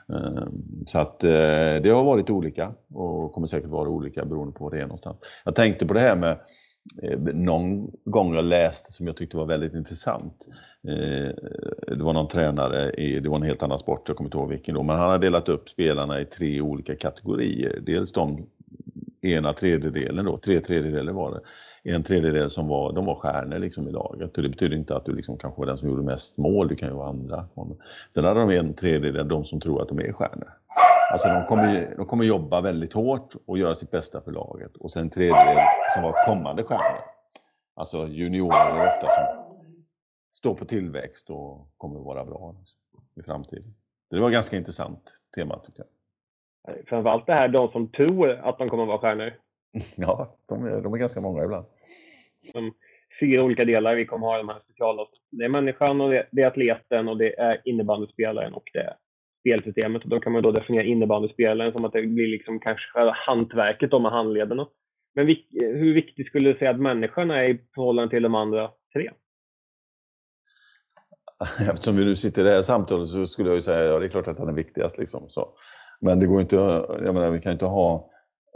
Ehm, 0.10 0.86
så 0.86 1.00
att 1.00 1.24
eh, 1.24 1.30
det 1.84 1.90
har 1.90 2.04
varit 2.04 2.30
olika 2.30 2.72
och 2.94 3.34
kommer 3.34 3.48
säkert 3.48 3.70
vara 3.70 3.90
olika 3.90 4.26
beroende 4.26 4.54
på 4.54 4.64
var 4.64 4.72
det 4.72 4.78
är 4.78 4.82
någonstans. 4.82 5.18
Jag 5.46 5.56
tänkte 5.56 5.86
på 5.86 5.94
det 5.94 6.00
här 6.00 6.16
med 6.16 6.38
Eh, 7.04 7.20
någon 7.20 7.92
gång 8.06 8.36
jag 8.36 8.46
läste 8.46 8.92
som 8.92 9.08
jag 9.08 9.18
tyckte 9.18 9.38
var 9.38 9.46
väldigt 9.46 9.74
intressant. 9.74 10.48
Eh, 10.88 11.36
det 11.88 12.04
var 12.04 12.14
någon 12.14 12.28
tränare, 12.28 12.92
i, 12.92 13.20
det 13.20 13.30
var 13.30 13.36
en 13.36 13.44
helt 13.44 13.64
annan 13.64 13.80
sport, 13.80 14.08
jag 14.08 14.18
kommer 14.18 14.28
inte 14.28 14.38
ihåg 14.38 14.50
vilken 14.50 14.76
då, 14.76 14.84
men 14.84 14.98
han 14.98 15.10
har 15.10 15.20
delat 15.20 15.50
upp 15.50 15.70
spelarna 15.70 16.22
i 16.22 16.26
tre 16.26 16.62
olika 16.62 16.96
kategorier. 16.96 17.80
Dels 17.86 18.12
de 18.12 18.46
ena 19.22 19.54
tredjedelen 19.54 20.26
då, 20.26 20.38
tre 20.38 20.60
tredjedelar 20.60 21.14
var 21.14 21.32
det. 21.32 21.42
En 21.84 22.04
tredjedel 22.04 22.50
som 22.50 22.68
var, 22.68 22.94
de 22.94 23.06
var 23.06 23.16
stjärnor 23.16 23.60
liksom 23.60 23.88
i 23.88 23.92
laget. 23.92 24.38
Och 24.38 24.44
det 24.44 24.50
betyder 24.50 24.78
inte 24.78 24.96
att 24.96 25.06
du 25.06 25.16
liksom 25.16 25.38
kanske 25.38 25.60
var 25.60 25.66
den 25.66 25.78
som 25.78 25.90
gjorde 25.90 26.04
mest 26.04 26.38
mål, 26.38 26.68
du 26.68 26.76
kan 26.76 26.90
ju 26.90 26.96
vara 26.96 27.10
andra. 27.10 27.46
Sen 28.14 28.26
hade 28.26 28.40
de 28.40 28.50
en 28.50 28.74
tredjedel, 28.74 29.28
de 29.28 29.46
som 29.46 29.60
tror 29.60 29.82
att 29.82 29.90
de 29.90 30.00
är 30.00 30.14
stjärnor. 30.14 30.54
Alltså 31.12 31.30
de 31.30 31.46
kommer, 31.46 31.96
de 31.98 32.06
kommer 32.06 32.26
jobba 32.26 32.62
väldigt 32.62 32.94
hårt 32.94 33.34
och 33.46 33.58
göra 33.58 33.76
sitt 33.76 33.92
bästa 33.92 34.22
för 34.22 34.32
laget. 34.32 34.78
Och 34.78 34.92
sen 34.92 35.02
en 35.02 35.10
tredjedel 35.10 35.58
som 35.94 36.04
var 36.04 36.26
kommande 36.26 36.64
stjärnor. 36.64 37.02
Alltså 37.76 38.08
juniorer 38.08 38.88
ofta 38.88 39.08
som 39.10 39.26
står 40.32 40.56
på 40.56 40.66
tillväxt 40.66 41.30
och 41.30 41.68
kommer 41.78 42.00
vara 42.00 42.26
bra 42.26 42.56
i 43.16 43.24
framtiden. 43.24 43.74
Det 44.10 44.20
var 44.20 44.30
ganska 44.30 44.58
intressant 44.58 45.12
tema 45.36 45.60
tycker 45.60 45.84
jag. 45.84 46.88
Framförallt 46.88 47.26
det 47.26 47.34
här, 47.34 47.48
de 47.48 47.72
som 47.72 47.92
tror 47.92 48.30
att 48.30 48.58
de 48.58 48.70
kommer 48.70 48.84
att 48.84 48.90
vara 48.90 49.00
stjärnor. 49.00 49.34
Ja, 49.98 50.36
de 50.50 50.66
är, 50.66 50.82
de 50.82 50.94
är 50.94 50.98
ganska 50.98 51.22
många 51.22 51.44
ibland. 51.44 51.66
De 52.54 52.74
fyra 53.20 53.44
olika 53.44 53.66
delar 53.66 53.96
vi 53.96 54.06
kommer 54.06 54.28
ha 54.28 54.38
de 54.38 54.50
här 54.50 54.60
specialavsnitten. 54.60 55.26
Det 55.30 55.46
är 55.46 55.50
människan, 55.50 56.02
och 56.02 56.10
det, 56.10 56.28
det 56.32 56.42
är 56.42 56.48
atleten, 56.48 57.08
och 57.08 57.18
det 57.18 57.40
är 57.40 57.62
innebandyspelaren 57.66 58.54
och 58.54 58.70
det 58.74 58.80
är 58.80 58.98
spelsystemet. 59.42 60.04
Och 60.04 60.10
då 60.10 60.20
kan 60.20 60.34
man 60.34 60.44
då 60.44 60.52
definiera 60.52 60.84
innebandyspelaren 60.84 61.72
som 61.72 61.86
att 61.86 61.94
det 61.94 62.02
blir 62.02 62.28
liksom 62.28 62.60
kanske 62.60 62.92
själva 62.94 63.16
hantverket 63.28 63.92
med 63.92 64.12
handlederna. 64.12 64.68
Men 65.16 65.28
hur 65.52 65.94
viktigt 65.94 66.28
skulle 66.28 66.52
du 66.52 66.60
säga 66.60 66.72
att 66.72 66.80
människan 66.80 67.32
är 67.32 67.44
i 67.44 67.60
förhållande 67.76 68.10
till 68.10 68.24
de 68.24 68.36
andra 68.36 68.72
tre? 68.94 69.10
eftersom 71.72 71.98
vi 71.98 72.06
nu 72.06 72.16
sitter 72.16 72.42
i 72.42 72.46
det 72.46 72.52
här 72.52 72.62
samtalet 72.62 73.08
så 73.08 73.28
skulle 73.28 73.50
jag 73.50 73.56
ju 73.56 73.62
säga 73.62 73.86
ja 73.86 74.00
det 74.00 74.06
är 74.06 74.10
klart 74.10 74.28
att 74.28 74.40
han 74.40 74.50
är 74.50 74.54
viktigast. 74.54 74.98
Liksom, 74.98 75.30
så. 75.30 75.50
Men 76.02 76.20
det 76.20 76.26
går 76.26 76.42
inte, 76.42 76.56
jag 77.04 77.14
menar, 77.14 77.32
vi 77.32 77.40
kan 77.40 77.52
inte 77.52 77.66
ha 77.66 78.10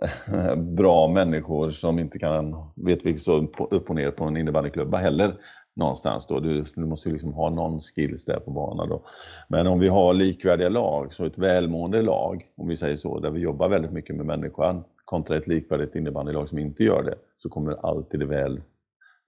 bra 0.77 1.07
människor 1.07 1.69
som 1.69 1.99
inte 1.99 2.19
kan, 2.19 2.53
vet 2.75 3.05
vilket 3.05 3.23
så 3.23 3.47
upp 3.71 3.89
och 3.89 3.95
ner 3.95 4.11
på 4.11 4.23
en 4.23 4.37
innebandyklubba 4.37 4.97
heller 4.97 5.33
någonstans. 5.75 6.25
Då. 6.25 6.39
Du, 6.39 6.63
du 6.75 6.85
måste 6.85 7.09
ju 7.09 7.13
liksom 7.13 7.33
ha 7.33 7.49
någon 7.49 7.79
skills 7.79 8.25
där 8.25 8.39
på 8.39 8.51
banan. 8.51 8.89
Då. 8.89 9.01
Men 9.47 9.67
om 9.67 9.79
vi 9.79 9.87
har 9.87 10.13
likvärdiga 10.13 10.69
lag, 10.69 11.13
så 11.13 11.25
ett 11.25 11.37
välmående 11.37 12.01
lag, 12.01 12.43
om 12.57 12.67
vi 12.67 12.77
säger 12.77 12.97
så, 12.97 13.19
där 13.19 13.31
vi 13.31 13.39
jobbar 13.39 13.69
väldigt 13.69 13.91
mycket 13.91 14.15
med 14.15 14.25
människan 14.25 14.83
kontra 15.05 15.37
ett 15.37 15.47
likvärdigt 15.47 15.95
innebandylag 15.95 16.49
som 16.49 16.59
inte 16.59 16.83
gör 16.83 17.03
det, 17.03 17.15
så 17.37 17.49
kommer 17.49 17.85
alltid 17.85 18.19
det 18.19 18.25
väl 18.25 18.61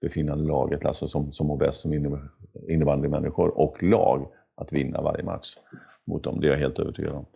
befinnande 0.00 0.44
laget, 0.44 0.84
alltså 0.84 1.08
som, 1.08 1.32
som 1.32 1.46
mår 1.46 1.56
bäst 1.56 1.80
som 1.80 2.18
innebandymänniskor 2.68 3.58
och 3.58 3.82
lag, 3.82 4.26
att 4.54 4.72
vinna 4.72 5.02
varje 5.02 5.24
match 5.24 5.54
mot 6.04 6.24
dem. 6.24 6.40
Det 6.40 6.46
är 6.46 6.50
jag 6.50 6.58
helt 6.58 6.78
övertygad 6.78 7.12
om. 7.12 7.26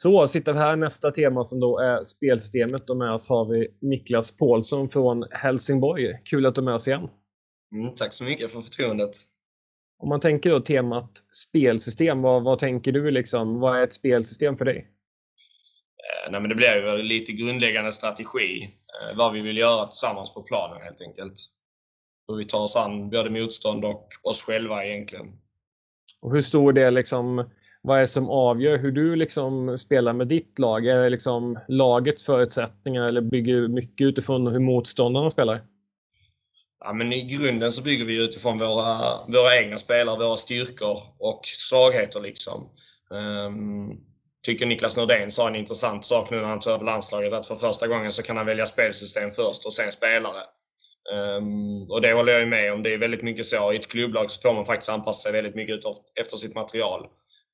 Så 0.00 0.26
sitter 0.26 0.52
vi 0.52 0.58
här 0.58 0.76
nästa 0.76 1.10
tema 1.10 1.44
som 1.44 1.60
då 1.60 1.78
är 1.78 2.04
spelsystemet 2.04 2.90
och 2.90 2.96
med 2.96 3.12
oss 3.12 3.28
har 3.28 3.44
vi 3.44 3.68
Niklas 3.80 4.36
Paulsson 4.36 4.88
från 4.88 5.24
Helsingborg. 5.30 6.20
Kul 6.24 6.46
att 6.46 6.54
du 6.54 6.60
är 6.60 6.64
med 6.64 6.74
oss 6.74 6.88
igen. 6.88 7.08
Mm, 7.72 7.94
tack 7.94 8.12
så 8.12 8.24
mycket 8.24 8.52
för 8.52 8.60
förtroendet. 8.60 9.10
Om 9.98 10.08
man 10.08 10.20
tänker 10.20 10.50
då 10.50 10.60
temat 10.60 11.10
spelsystem, 11.48 12.22
vad, 12.22 12.44
vad 12.44 12.58
tänker 12.58 12.92
du 12.92 13.10
liksom? 13.10 13.60
Vad 13.60 13.78
är 13.78 13.82
ett 13.82 13.92
spelsystem 13.92 14.56
för 14.56 14.64
dig? 14.64 14.76
Eh, 14.76 16.30
nej, 16.32 16.40
men 16.40 16.48
det 16.48 16.54
blir 16.54 16.74
ju 16.74 17.02
lite 17.02 17.32
grundläggande 17.32 17.92
strategi. 17.92 18.62
Eh, 18.62 19.18
vad 19.18 19.32
vi 19.32 19.40
vill 19.40 19.56
göra 19.56 19.86
tillsammans 19.86 20.34
på 20.34 20.42
planen 20.42 20.82
helt 20.82 21.02
enkelt. 21.02 21.34
Hur 22.28 22.36
vi 22.36 22.44
tar 22.44 22.60
oss 22.60 22.76
an 22.76 23.10
både 23.10 23.30
motstånd 23.30 23.84
och 23.84 24.08
oss 24.22 24.42
själva 24.42 24.84
egentligen. 24.84 25.26
Och 26.20 26.34
hur 26.34 26.40
stor 26.40 26.72
del 26.72 26.94
liksom 26.94 27.50
vad 27.88 27.96
är 27.96 28.00
det 28.00 28.06
som 28.06 28.30
avgör 28.30 28.78
hur 28.78 28.92
du 28.92 29.16
liksom 29.16 29.78
spelar 29.78 30.12
med 30.12 30.28
ditt 30.28 30.58
lag? 30.58 30.86
Är 30.86 31.02
det 31.02 31.10
liksom 31.10 31.58
lagets 31.68 32.24
förutsättningar 32.24 33.04
eller 33.04 33.20
bygger 33.20 33.54
du 33.54 33.68
mycket 33.68 34.06
utifrån 34.06 34.46
hur 34.46 34.58
motståndarna 34.58 35.30
spelar? 35.30 35.62
Ja, 36.80 36.92
men 36.92 37.12
I 37.12 37.22
grunden 37.22 37.72
så 37.72 37.82
bygger 37.82 38.04
vi 38.04 38.14
utifrån 38.14 38.58
våra, 38.58 38.98
våra 39.28 39.56
egna 39.56 39.76
spelare, 39.76 40.18
våra 40.18 40.36
styrkor 40.36 40.98
och 41.18 41.40
svagheter. 41.44 42.20
Liksom. 42.20 42.70
Um, 43.10 44.00
tycker 44.46 44.66
Niklas 44.66 44.96
Nordén 44.96 45.30
sa 45.30 45.48
en 45.48 45.56
intressant 45.56 46.04
sak 46.04 46.30
nu 46.30 46.36
när 46.36 46.48
han 46.48 46.60
tog 46.60 46.72
över 46.72 46.84
landslaget, 46.84 47.32
att 47.32 47.46
för 47.46 47.54
första 47.54 47.86
gången 47.86 48.12
så 48.12 48.22
kan 48.22 48.36
han 48.36 48.46
välja 48.46 48.66
spelsystem 48.66 49.30
först 49.30 49.66
och 49.66 49.72
sen 49.72 49.92
spelare. 49.92 50.42
Um, 51.12 51.90
och 51.90 52.00
det 52.00 52.12
håller 52.12 52.32
jag 52.32 52.48
med 52.48 52.72
om. 52.72 52.82
Det 52.82 52.94
är 52.94 52.98
väldigt 52.98 53.22
mycket 53.22 53.46
så. 53.46 53.72
I 53.72 53.76
ett 53.76 53.88
klubblag 53.88 54.30
så 54.30 54.40
får 54.40 54.54
man 54.54 54.64
faktiskt 54.64 54.90
anpassa 54.90 55.22
sig 55.22 55.32
väldigt 55.32 55.54
mycket 55.54 55.80
efter 56.20 56.36
sitt 56.36 56.54
material. 56.54 57.06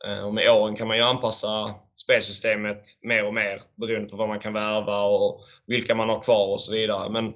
Eh, 0.07 0.25
och 0.25 0.35
med 0.35 0.51
åren 0.51 0.77
kan 0.77 0.89
man 0.89 0.97
ju 0.97 1.03
anpassa 1.03 1.75
spelsystemet 1.97 2.81
mer 3.03 3.27
och 3.27 3.35
mer 3.35 3.63
beroende 3.77 4.09
på 4.09 4.17
vad 4.17 4.29
man 4.29 4.41
kan 4.41 4.53
värva 4.53 5.03
och 5.03 5.41
vilka 5.67 5.95
man 5.95 6.09
har 6.09 6.23
kvar 6.23 6.47
och 6.47 6.61
så 6.61 6.73
vidare. 6.73 7.11
Men, 7.11 7.33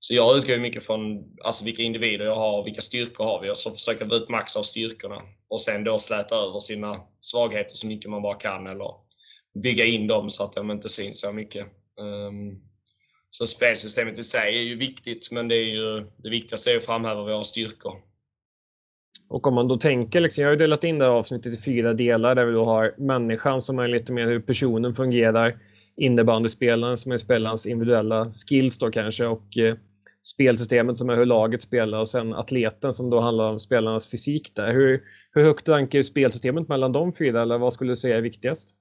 så 0.00 0.14
jag 0.14 0.36
utgår 0.36 0.58
mycket 0.58 0.86
från 0.86 1.24
alltså 1.44 1.64
vilka 1.64 1.82
individer 1.82 2.24
jag 2.24 2.36
har, 2.36 2.64
vilka 2.64 2.80
styrkor 2.80 3.24
har 3.24 3.40
vi 3.42 3.50
och 3.50 3.58
så 3.58 3.70
försöka 3.70 4.08
få 4.08 4.14
ut 4.14 4.28
max 4.28 4.56
av 4.56 4.62
styrkorna. 4.62 5.22
Och 5.48 5.60
sen 5.60 5.84
då 5.84 5.98
släta 5.98 6.36
över 6.36 6.58
sina 6.58 7.00
svagheter 7.20 7.76
så 7.76 7.86
mycket 7.86 8.10
man 8.10 8.22
bara 8.22 8.38
kan 8.38 8.66
eller 8.66 8.90
bygga 9.62 9.84
in 9.84 10.06
dem 10.06 10.30
så 10.30 10.44
att 10.44 10.52
de 10.52 10.70
inte 10.70 10.88
syns 10.88 11.20
så 11.20 11.32
mycket. 11.32 11.66
Um, 12.00 12.62
så 13.30 13.46
spelsystemet 13.46 14.18
i 14.18 14.24
sig 14.24 14.56
är 14.56 14.62
ju 14.62 14.76
viktigt 14.76 15.30
men 15.30 15.48
det, 15.48 15.56
är 15.56 15.64
ju, 15.64 16.10
det 16.16 16.30
viktigaste 16.30 16.72
är 16.72 16.76
att 16.76 16.84
framhäva 16.84 17.22
våra 17.22 17.44
styrkor. 17.44 18.07
Och 19.28 19.46
om 19.46 19.54
man 19.54 19.68
då 19.68 19.76
tänker, 19.76 20.20
liksom, 20.20 20.44
jag 20.44 20.50
har 20.50 20.56
delat 20.56 20.84
in 20.84 20.98
det 20.98 21.04
här 21.04 21.12
avsnittet 21.12 21.58
i 21.58 21.62
fyra 21.62 21.92
delar 21.92 22.34
där 22.34 22.44
vi 22.44 22.52
då 22.52 22.64
har 22.64 22.94
människan 22.98 23.60
som 23.60 23.78
är 23.78 23.88
lite 23.88 24.12
mer 24.12 24.26
hur 24.26 24.40
personen 24.40 24.94
fungerar, 24.94 25.58
innebandyspelaren 25.96 26.96
som 26.96 27.12
är 27.12 27.16
spelarens 27.16 27.66
individuella 27.66 28.30
skills 28.30 28.78
då 28.78 28.90
kanske 28.90 29.26
och 29.26 29.58
eh, 29.58 29.74
spelsystemet 30.22 30.98
som 30.98 31.10
är 31.10 31.16
hur 31.16 31.26
laget 31.26 31.62
spelar 31.62 31.98
och 31.98 32.08
sen 32.08 32.34
atleten 32.34 32.92
som 32.92 33.10
då 33.10 33.20
handlar 33.20 33.50
om 33.50 33.58
spelarnas 33.58 34.10
fysik 34.10 34.54
där. 34.54 34.72
Hur, 34.72 35.02
hur 35.32 35.42
högt 35.42 35.68
rankar 35.68 36.02
spelsystemet 36.02 36.68
mellan 36.68 36.92
de 36.92 37.12
fyra 37.12 37.42
eller 37.42 37.58
vad 37.58 37.72
skulle 37.72 37.92
du 37.92 37.96
säga 37.96 38.16
är 38.16 38.20
viktigast? 38.20 38.76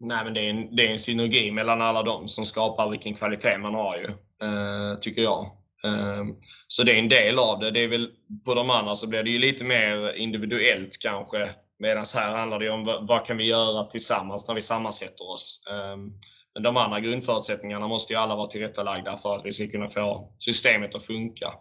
Nej, 0.00 0.24
men 0.24 0.34
det 0.34 0.40
är, 0.40 0.50
en, 0.50 0.76
det 0.76 0.86
är 0.86 0.92
en 0.92 0.98
synergi 0.98 1.50
mellan 1.50 1.80
alla 1.80 2.02
dem 2.02 2.28
som 2.28 2.44
skapar 2.44 2.90
vilken 2.90 3.14
kvalitet 3.14 3.58
man 3.58 3.74
har 3.74 3.96
ju, 3.96 4.04
eh, 4.46 4.98
tycker 5.00 5.22
jag. 5.22 5.61
Ehm, 5.84 6.34
så 6.68 6.82
det 6.82 6.92
är 6.92 6.96
en 6.96 7.08
del 7.08 7.38
av 7.38 7.58
det. 7.58 7.70
det 7.70 7.80
är 7.80 7.88
väl, 7.88 8.08
på 8.44 8.54
de 8.54 8.70
andra 8.70 8.94
så 8.94 9.08
blir 9.08 9.22
det 9.22 9.30
ju 9.30 9.38
lite 9.38 9.64
mer 9.64 10.12
individuellt 10.12 10.98
kanske. 11.02 11.50
Medan 11.78 12.04
här 12.16 12.36
handlar 12.36 12.58
det 12.58 12.70
om 12.70 12.84
vad 12.84 13.26
kan 13.26 13.36
vi 13.36 13.44
göra 13.44 13.84
tillsammans 13.84 14.48
när 14.48 14.54
vi 14.54 14.62
sammansätter 14.62 15.30
oss. 15.30 15.62
Ehm, 15.70 16.12
men 16.54 16.62
de 16.62 16.76
andra 16.76 17.00
grundförutsättningarna 17.00 17.88
måste 17.88 18.12
ju 18.12 18.18
alla 18.18 18.36
vara 18.36 18.46
tillrättalagda 18.46 19.16
för 19.16 19.36
att 19.36 19.46
vi 19.46 19.52
ska 19.52 19.66
kunna 19.66 19.88
få 19.88 20.32
systemet 20.38 20.94
att 20.94 21.04
funka. 21.04 21.52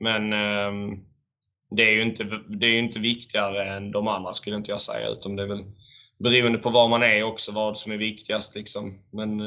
Men 0.00 0.32
ehm, 0.32 0.90
det 1.70 1.82
är 1.82 1.92
ju 1.92 2.02
inte, 2.02 2.24
det 2.48 2.66
är 2.66 2.78
inte 2.78 2.98
viktigare 2.98 3.70
än 3.76 3.90
de 3.90 4.08
andra 4.08 4.32
skulle 4.32 4.56
inte 4.56 4.70
jag 4.70 4.80
säga. 4.80 5.08
Utan 5.08 5.36
det 5.36 5.42
är 5.42 5.46
väl 5.46 5.64
beroende 6.18 6.58
på 6.58 6.70
var 6.70 6.88
man 6.88 7.02
är 7.02 7.22
också 7.22 7.52
vad 7.52 7.78
som 7.78 7.92
är 7.92 7.96
viktigast. 7.96 8.54
Liksom. 8.56 8.98
Men 9.10 9.40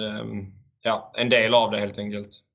ja, 0.82 1.12
en 1.18 1.30
del 1.30 1.54
av 1.54 1.72
det 1.72 1.80
helt 1.80 2.00
enkelt. 2.00 2.47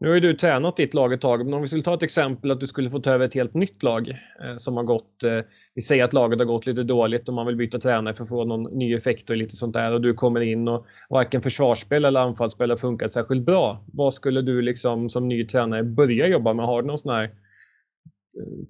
Nu 0.00 0.08
har 0.08 0.14
ju 0.14 0.20
du 0.20 0.34
tränat 0.34 0.76
ditt 0.76 0.94
lag 0.94 1.12
ett 1.12 1.20
tag, 1.20 1.44
men 1.44 1.54
om 1.54 1.62
vi 1.62 1.68
skulle 1.68 1.82
ta 1.82 1.94
ett 1.94 2.02
exempel 2.02 2.50
att 2.50 2.60
du 2.60 2.66
skulle 2.66 2.90
få 2.90 2.98
ta 2.98 3.10
över 3.10 3.26
ett 3.26 3.34
helt 3.34 3.54
nytt 3.54 3.82
lag 3.82 4.08
eh, 4.08 4.56
som 4.56 4.76
har 4.76 4.84
gått, 4.84 5.24
eh, 5.24 5.40
vi 5.74 5.82
säger 5.82 6.04
att 6.04 6.12
laget 6.12 6.38
har 6.38 6.46
gått 6.46 6.66
lite 6.66 6.82
dåligt 6.82 7.28
och 7.28 7.34
man 7.34 7.46
vill 7.46 7.56
byta 7.56 7.78
tränare 7.78 8.14
för 8.14 8.22
att 8.22 8.28
få 8.28 8.44
någon 8.44 8.62
ny 8.62 8.94
effekt 8.94 9.30
och 9.30 9.36
lite 9.36 9.56
sånt 9.56 9.74
där 9.74 9.92
och 9.92 10.00
du 10.00 10.14
kommer 10.14 10.40
in 10.40 10.68
och 10.68 10.86
varken 11.10 11.42
försvarsspel 11.42 12.04
eller 12.04 12.20
anfallsspel 12.20 12.70
har 12.70 12.76
funkat 12.76 13.12
särskilt 13.12 13.42
bra. 13.42 13.84
Vad 13.92 14.14
skulle 14.14 14.42
du 14.42 14.62
liksom 14.62 15.08
som 15.08 15.28
ny 15.28 15.46
tränare 15.46 15.82
börja 15.82 16.26
jobba 16.26 16.52
med? 16.52 16.66
Har 16.66 16.82
du 16.82 16.88
någon 16.88 16.98
sån 16.98 17.14
här 17.14 17.24
eh, 17.24 17.30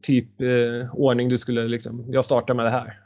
typ 0.03 0.41
eh, 0.41 0.95
ordning 0.95 1.29
du 1.29 1.39
skulle 1.39 1.69
liksom, 1.69 2.05
jag 2.09 2.25
startar 2.25 2.55
med 2.55 2.67
det 2.67 2.71
här? 2.71 2.99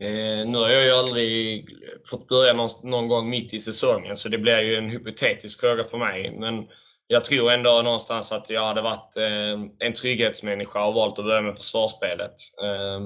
Eh, 0.00 0.48
nu 0.48 0.58
har 0.58 0.70
jag 0.70 0.84
ju 0.84 0.92
aldrig 0.92 1.66
fått 2.10 2.28
börja 2.28 2.52
någon, 2.52 2.68
någon, 2.82 3.08
gång 3.08 3.30
mitt 3.30 3.54
i 3.54 3.58
säsongen 3.58 4.16
så 4.16 4.28
det 4.28 4.38
blir 4.38 4.58
ju 4.58 4.74
en 4.74 4.90
hypotetisk 4.90 5.60
fråga 5.60 5.84
för 5.84 5.98
mig. 5.98 6.36
Men 6.40 6.66
jag 7.10 7.24
tror 7.24 7.52
ändå 7.52 7.82
någonstans 7.82 8.32
att 8.32 8.50
jag 8.50 8.64
hade 8.64 8.82
varit 8.82 9.16
eh, 9.16 9.86
en 9.86 9.92
trygghetsmänniska 9.92 10.84
och 10.84 10.94
valt 10.94 11.18
att 11.18 11.24
börja 11.24 11.42
med 11.42 11.56
försvarsspelet. 11.56 12.34
Eh, 12.62 13.00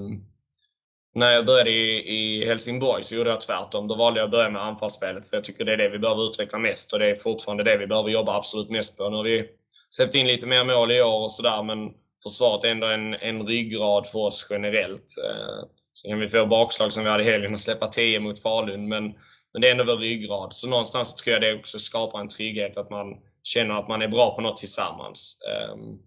när 1.14 1.30
jag 1.30 1.46
började 1.46 1.70
i, 1.70 1.98
i, 1.98 2.46
Helsingborg 2.46 3.02
så 3.02 3.14
gjorde 3.14 3.30
jag 3.30 3.40
tvärtom. 3.40 3.88
Då 3.88 3.94
valde 3.94 4.20
jag 4.20 4.24
att 4.24 4.30
börja 4.30 4.50
med 4.50 4.62
anfallsspelet 4.62 5.28
för 5.28 5.36
jag 5.36 5.44
tycker 5.44 5.64
det 5.64 5.72
är 5.72 5.76
det 5.76 5.88
vi 5.88 5.98
behöver 5.98 6.28
utveckla 6.28 6.58
mest 6.58 6.92
och 6.92 6.98
det 6.98 7.10
är 7.10 7.14
fortfarande 7.14 7.64
det 7.64 7.78
vi 7.78 7.86
behöver 7.86 8.10
jobba 8.10 8.36
absolut 8.36 8.70
mest 8.70 8.98
på. 8.98 9.10
Nu 9.10 9.16
har 9.16 9.24
vi 9.24 9.44
släppt 9.90 10.14
in 10.14 10.26
lite 10.26 10.46
mer 10.46 10.64
mål 10.64 10.92
i 10.92 11.02
år 11.02 11.22
och 11.22 11.32
sådär 11.32 11.62
men 11.62 11.78
försvaret 12.22 12.64
är 12.64 12.68
ändå 12.68 12.86
en, 12.86 13.14
en 13.14 13.46
ryggrad 13.46 14.06
för 14.06 14.18
oss 14.18 14.46
generellt. 14.50 15.06
Eh, 15.24 15.68
sen 15.92 16.10
kan 16.10 16.20
vi 16.20 16.28
få 16.28 16.46
bakslag 16.46 16.92
som 16.92 17.04
vi 17.04 17.10
hade 17.10 17.22
i 17.22 17.30
helgen 17.30 17.54
och 17.54 17.60
släppa 17.60 17.86
10 17.86 18.20
mot 18.20 18.42
Falun 18.42 18.88
men 18.88 19.14
men 19.52 19.62
det 19.62 19.68
är 19.68 19.72
ändå 19.72 19.84
vår 19.84 19.96
ryggrad. 19.96 20.54
Så 20.54 20.68
någonstans 20.68 21.14
tror 21.14 21.32
jag 21.32 21.42
det 21.42 21.54
också 21.54 21.78
skapar 21.78 22.20
en 22.20 22.28
trygghet 22.28 22.76
att 22.76 22.90
man 22.90 23.06
känner 23.42 23.74
att 23.74 23.88
man 23.88 24.02
är 24.02 24.08
bra 24.08 24.34
på 24.34 24.40
något 24.40 24.56
tillsammans. 24.56 25.38
Ehm, 25.50 25.98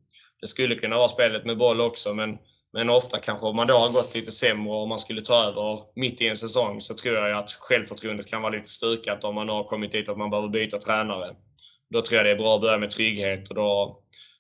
det 0.42 0.48
skulle 0.48 0.76
kunna 0.76 0.98
vara 0.98 1.08
spelet 1.08 1.46
med 1.46 1.58
boll 1.58 1.82
också, 1.82 2.14
men, 2.14 2.38
men 2.74 2.90
ofta 2.90 3.20
kanske 3.20 3.46
om 3.46 3.56
man 3.56 3.68
då 3.68 3.74
har 3.74 3.94
gått 3.94 4.16
lite 4.16 4.32
sämre 4.32 4.74
och 4.74 4.88
man 4.88 5.00
skulle 5.00 5.22
ta 5.22 5.44
över 5.44 5.80
mitt 5.96 6.22
i 6.22 6.28
en 6.28 6.38
säsong 6.38 6.82
så 6.82 6.94
tror 6.94 7.16
jag 7.16 7.38
att 7.38 7.52
självförtroendet 7.52 8.28
kan 8.28 8.42
vara 8.42 8.54
lite 8.54 8.70
stukat 8.70 9.24
om 9.24 9.36
man 9.36 9.50
har 9.50 9.64
kommit 9.64 9.92
dit 9.92 10.10
att 10.10 10.18
man 10.18 10.30
behöver 10.30 10.50
byta 10.50 10.78
tränare. 10.78 11.36
Då 11.90 12.02
tror 12.02 12.18
jag 12.18 12.26
det 12.26 12.32
är 12.32 12.36
bra 12.36 12.56
att 12.56 12.62
börja 12.62 12.78
med 12.78 12.92
trygghet 12.92 13.50
och 13.50 13.56
då, 13.56 14.00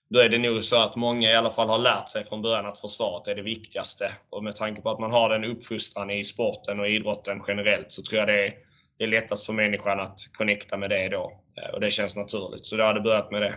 då 0.09 0.19
är 0.19 0.29
det 0.29 0.37
nog 0.37 0.63
så 0.63 0.75
att 0.77 0.95
många 0.95 1.31
i 1.31 1.35
alla 1.35 1.49
fall 1.49 1.69
har 1.69 1.79
lärt 1.79 2.09
sig 2.09 2.23
från 2.23 2.41
början 2.41 2.65
att 2.65 2.81
försvaret 2.81 3.27
är 3.27 3.35
det 3.35 3.41
viktigaste. 3.41 4.11
Och 4.29 4.43
med 4.43 4.55
tanke 4.55 4.81
på 4.81 4.89
att 4.89 4.99
man 4.99 5.11
har 5.11 5.29
den 5.29 5.43
uppfostran 5.43 6.11
i 6.11 6.23
sporten 6.23 6.79
och 6.79 6.89
idrotten 6.89 7.41
generellt 7.47 7.91
så 7.91 8.01
tror 8.03 8.19
jag 8.19 8.27
det 8.27 8.47
är 8.47 8.53
det 8.97 9.03
är 9.03 9.07
lättast 9.07 9.45
för 9.45 9.53
människan 9.53 9.99
att 9.99 10.19
connecta 10.37 10.77
med 10.77 10.89
det 10.89 11.09
då. 11.09 11.31
Eh, 11.57 11.73
och 11.73 11.81
det 11.81 11.91
känns 11.91 12.17
naturligt. 12.17 12.65
Så 12.65 12.77
jag 12.77 12.85
hade 12.85 13.01
börjat 13.01 13.31
med 13.31 13.41
det. 13.41 13.53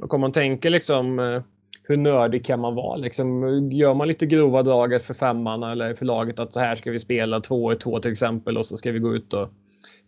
Och 0.00 0.14
om 0.14 0.20
man 0.20 0.32
tänker 0.32 0.70
liksom 0.70 1.18
eh, 1.18 1.42
hur 1.82 1.96
nördig 1.96 2.44
kan 2.44 2.60
man 2.60 2.74
vara? 2.74 2.96
Liksom, 2.96 3.42
gör 3.72 3.94
man 3.94 4.08
lite 4.08 4.26
grova 4.26 4.62
drag 4.62 5.02
för 5.02 5.14
femman 5.14 5.62
eller 5.62 5.94
för 5.94 6.04
laget 6.04 6.38
att 6.38 6.52
så 6.52 6.60
här 6.60 6.76
ska 6.76 6.90
vi 6.90 6.98
spela 6.98 7.40
två 7.40 7.72
i 7.72 7.76
två 7.76 8.00
till 8.00 8.12
exempel 8.12 8.58
och 8.58 8.66
så 8.66 8.76
ska 8.76 8.92
vi 8.92 8.98
gå 8.98 9.14
ut 9.14 9.34
och 9.34 9.48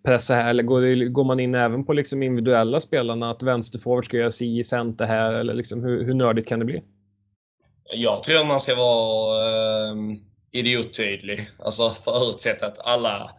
pressa 0.04 0.34
här? 0.34 0.50
Eller 0.50 0.62
går, 0.62 0.80
det, 0.80 1.08
går 1.08 1.24
man 1.24 1.40
in 1.40 1.54
även 1.54 1.84
på 1.84 1.92
liksom 1.92 2.22
individuella 2.22 2.80
spelarna 2.80 3.30
att 3.30 3.42
vänsterforward 3.42 4.04
ska 4.04 4.16
göra 4.16 4.30
si, 4.30 4.64
center 4.64 5.06
här 5.06 5.32
eller 5.32 5.54
liksom, 5.54 5.82
hur, 5.82 6.04
hur 6.04 6.14
nördigt 6.14 6.48
kan 6.48 6.58
det 6.58 6.64
bli? 6.64 6.82
Jag 7.94 8.22
tror 8.22 8.44
man 8.44 8.60
ska 8.60 8.74
vara 8.74 9.44
eh, 9.44 9.94
idiottydlig. 10.52 11.48
Alltså 11.58 11.90
förutsatt 11.90 12.62
att 12.62 12.86
alla 12.86 13.30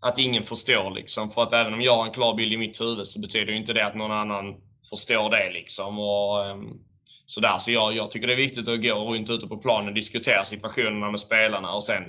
att 0.00 0.18
ingen 0.18 0.42
förstår 0.42 0.90
liksom. 0.90 1.30
För 1.30 1.42
att 1.42 1.52
även 1.52 1.74
om 1.74 1.82
jag 1.82 1.96
har 1.96 2.06
en 2.06 2.12
klar 2.12 2.34
bild 2.34 2.52
i 2.52 2.56
mitt 2.56 2.80
huvud 2.80 3.06
så 3.06 3.20
betyder 3.20 3.52
inte 3.52 3.72
det 3.72 3.86
att 3.86 3.96
någon 3.96 4.12
annan 4.12 4.54
förstår 4.90 5.30
det 5.30 5.50
liksom. 5.52 5.98
Och, 5.98 6.46
ehm, 6.46 6.70
sådär. 7.26 7.58
Så 7.58 7.70
jag, 7.70 7.96
jag 7.96 8.10
tycker 8.10 8.26
det 8.26 8.32
är 8.32 8.36
viktigt 8.36 8.68
att 8.68 8.82
gå 8.82 9.14
runt 9.14 9.30
ute 9.30 9.46
på 9.46 9.56
planen 9.56 9.88
och 9.88 9.94
diskutera 9.94 10.44
situationerna 10.44 11.10
med 11.10 11.20
spelarna 11.20 11.72
och 11.72 11.84
sen 11.84 12.04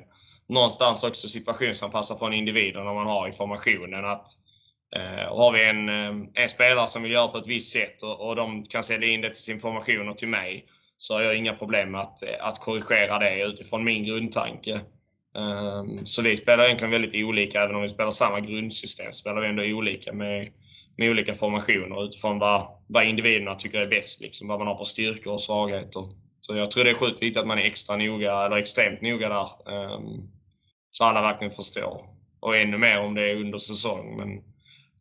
någonstans 0.49 1.03
också 1.03 1.27
situationsanpassa 1.27 2.15
från 2.15 2.33
individen 2.33 2.85
när 2.85 2.93
man 2.93 3.07
har 3.07 3.27
informationen. 3.27 4.05
Att, 4.05 4.27
eh, 4.95 5.35
har 5.37 5.51
vi 5.51 5.69
en, 5.69 5.89
eh, 5.89 6.43
en 6.43 6.49
spelare 6.49 6.87
som 6.87 7.03
vill 7.03 7.11
göra 7.11 7.27
på 7.27 7.37
ett 7.37 7.47
visst 7.47 7.73
sätt 7.73 8.03
och, 8.03 8.27
och 8.27 8.35
de 8.35 8.65
kan 8.65 8.83
sälja 8.83 9.07
in 9.07 9.21
det 9.21 9.29
till 9.29 9.43
sin 9.43 9.59
formation 9.59 10.09
och 10.09 10.17
till 10.17 10.27
mig 10.27 10.65
så 10.97 11.13
har 11.13 11.21
jag 11.21 11.37
inga 11.37 11.53
problem 11.53 11.91
med 11.91 12.01
att, 12.01 12.23
att 12.39 12.59
korrigera 12.59 13.19
det 13.19 13.43
utifrån 13.43 13.83
min 13.83 14.03
grundtanke. 14.05 14.81
Ehm, 15.37 16.05
så 16.05 16.21
vi 16.21 16.37
spelar 16.37 16.65
egentligen 16.65 16.91
väldigt 16.91 17.25
olika, 17.25 17.63
även 17.63 17.75
om 17.75 17.81
vi 17.81 17.89
spelar 17.89 18.11
samma 18.11 18.39
grundsystem 18.39 19.13
spelar 19.13 19.41
vi 19.41 19.47
ändå 19.47 19.63
olika 19.63 20.13
med, 20.13 20.51
med 20.97 21.09
olika 21.09 21.33
formationer 21.33 22.05
utifrån 22.05 22.39
vad, 22.39 22.67
vad 22.87 23.05
individerna 23.05 23.55
tycker 23.55 23.81
är 23.81 23.89
bäst, 23.89 24.21
liksom, 24.21 24.47
vad 24.47 24.59
man 24.59 24.67
har 24.67 24.77
för 24.77 24.83
styrkor 24.83 25.33
och 25.33 25.41
svagheter. 25.41 26.03
Så 26.39 26.55
jag 26.55 26.71
tror 26.71 26.83
det 26.83 26.89
är 26.89 26.93
sjukt 26.93 27.21
viktigt 27.21 27.37
att 27.37 27.47
man 27.47 27.59
är 27.59 27.63
extra 27.63 27.97
noga, 27.97 28.45
eller 28.45 28.57
extremt 28.57 29.01
noga 29.01 29.29
där. 29.29 29.71
Ehm, 29.73 30.29
så 30.89 31.03
alla 31.03 31.21
verkligen 31.21 31.51
förstår. 31.51 32.01
Och 32.39 32.57
ännu 32.57 32.77
mer 32.77 32.99
om 32.99 33.15
det 33.15 33.31
är 33.31 33.35
under 33.35 33.57
säsong. 33.57 34.17
Men 34.17 34.43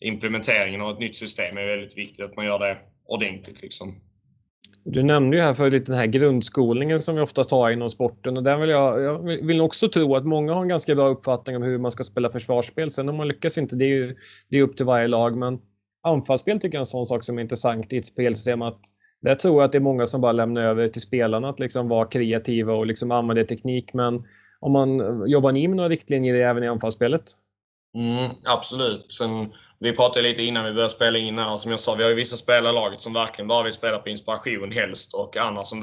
implementeringen 0.00 0.80
av 0.80 0.92
ett 0.92 0.98
nytt 0.98 1.16
system 1.16 1.58
är 1.58 1.66
väldigt 1.66 1.98
viktigt, 1.98 2.24
att 2.24 2.36
man 2.36 2.46
gör 2.46 2.58
det 2.58 2.78
ordentligt. 3.06 3.62
Liksom. 3.62 3.94
Du 4.88 5.02
nämnde 5.02 5.36
ju 5.36 5.42
här 5.42 5.54
förut 5.54 5.86
den 5.86 5.96
här 5.96 6.06
grundskolningen 6.06 6.98
som 6.98 7.14
vi 7.14 7.20
oftast 7.20 7.50
har 7.50 7.70
inom 7.70 7.90
sporten 7.90 8.36
och 8.36 8.42
den 8.42 8.60
vill 8.60 8.70
jag, 8.70 9.02
jag 9.02 9.18
vill 9.46 9.60
också 9.60 9.88
tro 9.88 10.16
att 10.16 10.24
många 10.24 10.54
har 10.54 10.62
en 10.62 10.68
ganska 10.68 10.94
bra 10.94 11.08
uppfattning 11.08 11.56
om 11.56 11.62
hur 11.62 11.78
man 11.78 11.92
ska 11.92 12.04
spela 12.04 12.30
försvarsspel. 12.30 12.90
Sen 12.90 13.08
om 13.08 13.16
man 13.16 13.28
lyckas 13.28 13.58
inte, 13.58 13.76
det 13.76 13.84
är 13.84 13.88
ju 13.88 14.16
det 14.48 14.58
är 14.58 14.62
upp 14.62 14.76
till 14.76 14.86
varje 14.86 15.08
lag. 15.08 15.36
Men 15.36 15.58
anfallsspel 16.02 16.60
tycker 16.60 16.76
jag 16.76 16.80
är 16.80 16.82
en 16.82 16.86
sån 16.86 17.06
sak 17.06 17.24
som 17.24 17.38
är 17.38 17.42
intressant 17.42 17.92
i 17.92 17.98
ett 17.98 18.06
spelsystem. 18.06 18.62
Att 18.62 18.80
där 19.20 19.34
tror 19.34 19.54
jag 19.54 19.64
att 19.64 19.72
det 19.72 19.78
är 19.78 19.80
många 19.80 20.06
som 20.06 20.20
bara 20.20 20.32
lämnar 20.32 20.62
över 20.62 20.88
till 20.88 21.02
spelarna 21.02 21.48
att 21.48 21.60
liksom 21.60 21.88
vara 21.88 22.06
kreativa 22.06 22.72
och 22.72 22.86
liksom 22.86 23.10
använda 23.10 23.44
teknik. 23.44 23.94
Men 23.94 24.24
om 24.60 24.72
man 24.72 25.22
jobbar 25.26 25.52
ni 25.52 25.68
med 25.68 25.76
några 25.76 25.88
riktlinjer 25.88 26.34
även 26.34 26.64
i 26.64 26.68
anfallsspelet? 26.68 27.24
Mm, 27.96 28.30
absolut. 28.44 29.12
Sen, 29.12 29.52
vi 29.78 29.92
pratade 29.92 30.28
lite 30.28 30.42
innan 30.42 30.64
vi 30.64 30.72
började 30.72 30.92
spela 30.94 31.18
in 31.18 31.38
här. 31.38 31.56
Som 31.56 31.70
jag 31.70 31.80
sa, 31.80 31.94
vi 31.94 32.02
har 32.02 32.10
ju 32.10 32.16
vissa 32.16 32.36
spelare 32.36 32.70
i 32.70 32.74
laget 32.74 33.00
som 33.00 33.12
verkligen 33.12 33.48
bara 33.48 33.64
vill 33.64 33.72
spela 33.72 33.98
på 33.98 34.08
inspiration 34.08 34.72
helst 34.72 35.14
och 35.14 35.36
andra 35.36 35.64
som 35.64 35.80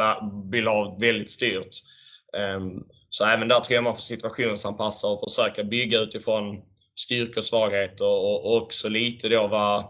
vill 0.52 0.68
ha 0.68 0.98
väldigt 1.00 1.30
styrt. 1.30 1.70
Um, 2.58 2.84
så 3.10 3.26
även 3.26 3.48
där 3.48 3.60
tror 3.60 3.76
jag 3.76 3.84
man 3.84 3.96
får 3.96 4.02
situationsanpassa 4.02 5.08
och 5.08 5.20
försöka 5.30 5.64
bygga 5.64 6.00
utifrån 6.00 6.62
styrkor 6.96 7.38
och 7.38 7.44
svagheter 7.44 8.06
och, 8.06 8.46
och 8.46 8.62
också 8.62 8.90
lite 8.90 9.30
då 9.30 9.48
vad, 9.48 9.86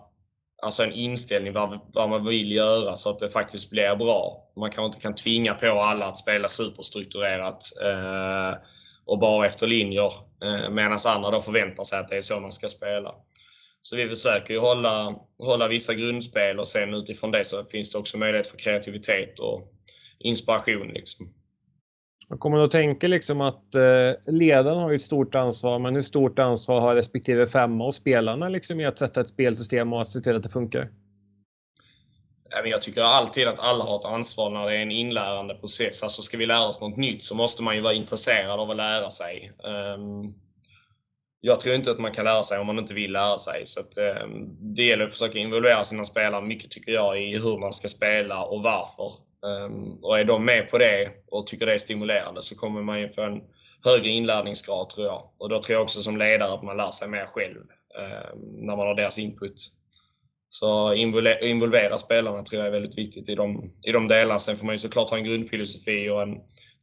alltså 0.62 0.83
en 0.83 0.93
inställning 0.93 1.53
vad, 1.53 1.79
vad 1.93 2.09
man 2.09 2.25
vill 2.25 2.51
göra 2.51 2.95
så 2.95 3.09
att 3.09 3.19
det 3.19 3.29
faktiskt 3.29 3.69
blir 3.69 3.95
bra. 3.95 4.51
Man 4.57 4.71
kanske 4.71 4.86
inte 4.86 4.99
kan 4.99 5.15
tvinga 5.15 5.53
på 5.53 5.81
alla 5.81 6.05
att 6.05 6.17
spela 6.17 6.47
superstrukturerat. 6.47 7.63
Uh, 7.86 8.55
och 9.05 9.19
bara 9.19 9.45
efter 9.45 9.67
linjer 9.67 10.13
eh, 10.43 10.69
medan 10.69 10.97
andra 11.07 11.31
då 11.31 11.41
förväntar 11.41 11.83
sig 11.83 11.99
att 11.99 12.07
det 12.07 12.17
är 12.17 12.21
så 12.21 12.39
man 12.39 12.51
ska 12.51 12.67
spela. 12.67 13.15
Så 13.81 13.95
vi 13.95 14.09
försöker 14.09 14.53
ju 14.53 14.59
hålla, 14.59 15.15
hålla 15.37 15.67
vissa 15.67 15.93
grundspel 15.93 16.59
och 16.59 16.67
sen 16.67 16.93
utifrån 16.93 17.31
det 17.31 17.45
så 17.45 17.63
finns 17.63 17.91
det 17.91 17.97
också 17.97 18.17
möjlighet 18.17 18.47
för 18.47 18.57
kreativitet 18.57 19.39
och 19.39 19.61
inspiration. 20.19 20.87
Liksom. 20.87 21.25
Jag 22.29 22.39
kommer 22.39 22.59
att 22.59 22.71
tänka 22.71 23.07
liksom 23.07 23.41
att 23.41 23.75
eh, 23.75 24.33
ledaren 24.33 24.77
har 24.77 24.93
ett 24.93 25.01
stort 25.01 25.35
ansvar, 25.35 25.79
men 25.79 25.95
hur 25.95 26.01
stort 26.01 26.39
ansvar 26.39 26.79
har 26.79 26.95
respektive 26.95 27.47
femma 27.47 27.85
och 27.85 27.95
spelarna 27.95 28.49
liksom 28.49 28.79
i 28.79 28.85
att 28.85 28.97
sätta 28.97 29.21
ett 29.21 29.29
spelsystem 29.29 29.93
och 29.93 30.01
att 30.01 30.09
se 30.09 30.19
till 30.19 30.35
att 30.35 30.43
det 30.43 30.49
funkar? 30.49 30.89
Jag 32.65 32.81
tycker 32.81 33.01
alltid 33.01 33.47
att 33.47 33.59
alla 33.59 33.83
har 33.83 33.99
ett 33.99 34.05
ansvar 34.05 34.49
när 34.49 34.65
det 34.65 34.77
är 34.77 34.81
en 34.81 34.91
inlärande 34.91 35.55
process. 35.55 36.03
Alltså 36.03 36.21
ska 36.21 36.37
vi 36.37 36.45
lära 36.45 36.67
oss 36.67 36.81
något 36.81 36.97
nytt 36.97 37.23
så 37.23 37.35
måste 37.35 37.63
man 37.63 37.75
ju 37.75 37.81
vara 37.81 37.93
intresserad 37.93 38.59
av 38.59 38.71
att 38.71 38.77
lära 38.77 39.09
sig. 39.09 39.51
Ehm, 39.63 40.33
jag 41.41 41.59
tror 41.59 41.75
inte 41.75 41.91
att 41.91 41.99
man 41.99 42.11
kan 42.11 42.25
lära 42.25 42.43
sig 42.43 42.59
om 42.59 42.67
man 42.67 42.79
inte 42.79 42.93
vill 42.93 43.11
lära 43.11 43.37
sig. 43.37 43.65
Så 43.65 43.79
att, 43.79 43.97
ehm, 43.97 44.73
det 44.75 44.83
gäller 44.83 45.05
att 45.05 45.11
försöka 45.11 45.39
involvera 45.39 45.83
sina 45.83 46.03
spelare 46.05 46.41
mycket 46.41 46.71
tycker 46.71 46.91
jag 46.91 47.21
i 47.21 47.37
hur 47.37 47.59
man 47.59 47.73
ska 47.73 47.87
spela 47.87 48.43
och 48.43 48.63
varför. 48.63 49.11
Ehm, 49.47 50.03
och 50.03 50.19
är 50.19 50.23
de 50.23 50.45
med 50.45 50.69
på 50.69 50.77
det 50.77 51.09
och 51.31 51.47
tycker 51.47 51.65
det 51.65 51.73
är 51.73 51.77
stimulerande 51.77 52.41
så 52.41 52.55
kommer 52.55 52.81
man 52.81 53.01
ju 53.01 53.09
få 53.09 53.21
en 53.21 53.41
högre 53.85 54.09
inlärningsgrad 54.09 54.89
tror 54.89 55.07
jag. 55.07 55.29
Och 55.39 55.49
då 55.49 55.61
tror 55.61 55.73
jag 55.73 55.83
också 55.83 56.01
som 56.01 56.17
ledare 56.17 56.53
att 56.53 56.63
man 56.63 56.77
lär 56.77 56.91
sig 56.91 57.09
mer 57.09 57.25
själv 57.25 57.57
när 58.41 58.75
man 58.75 58.87
har 58.87 58.95
deras 58.95 59.19
input. 59.19 59.55
Så 60.53 60.93
involvera 61.41 61.97
spelarna 61.97 62.43
tror 62.43 62.59
jag 62.59 62.67
är 62.67 62.71
väldigt 62.71 62.97
viktigt 62.97 63.29
i 63.29 63.35
de, 63.35 63.71
i 63.87 63.91
de 63.91 64.07
delarna. 64.07 64.39
Sen 64.39 64.55
får 64.55 64.65
man 64.65 64.73
ju 64.73 64.77
såklart 64.79 65.09
ha 65.09 65.17
en 65.17 65.23
grundfilosofi 65.23 66.09
och 66.09 66.21
en 66.21 66.37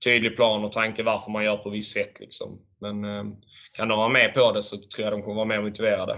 tydlig 0.04 0.36
plan 0.36 0.64
och 0.64 0.72
tanke 0.72 1.02
varför 1.02 1.32
man 1.32 1.44
gör 1.44 1.56
på 1.56 1.70
visst 1.70 1.92
sätt. 1.92 2.20
Liksom. 2.20 2.48
Men 2.80 3.04
eh, 3.04 3.24
kan 3.72 3.88
de 3.88 3.98
vara 3.98 4.08
med 4.08 4.34
på 4.34 4.52
det 4.52 4.62
så 4.62 4.76
tror 4.76 5.04
jag 5.04 5.12
de 5.12 5.22
kommer 5.22 5.34
vara 5.34 5.44
mer 5.44 5.62
motiverade. 5.62 6.16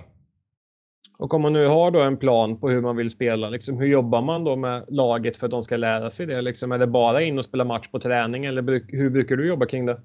Och 1.19 1.35
om 1.35 1.43
man 1.43 1.53
nu 1.53 1.67
har 1.67 1.91
då 1.91 2.01
en 2.01 2.17
plan 2.17 2.61
på 2.61 2.69
hur 2.69 2.81
man 2.81 2.97
vill 2.97 3.11
spela, 3.11 3.49
liksom, 3.49 3.79
hur 3.79 3.87
jobbar 3.87 4.23
man 4.23 4.45
då 4.45 4.57
med 4.57 4.85
laget 4.89 5.37
för 5.37 5.47
att 5.47 5.51
de 5.51 5.63
ska 5.63 5.77
lära 5.77 6.11
sig 6.11 6.27
det? 6.27 6.43
Liksom, 6.43 6.73
är 6.73 6.79
det 6.79 6.87
bara 6.87 7.23
in 7.23 7.39
och 7.39 7.45
spela 7.45 7.65
match 7.65 7.89
på 7.89 8.01
träning 8.01 8.45
eller 8.45 8.63
hur 8.97 9.11
brukar 9.11 9.37
du 9.37 9.49
jobba 9.49 9.67
kring 9.67 9.87
det? 9.87 10.01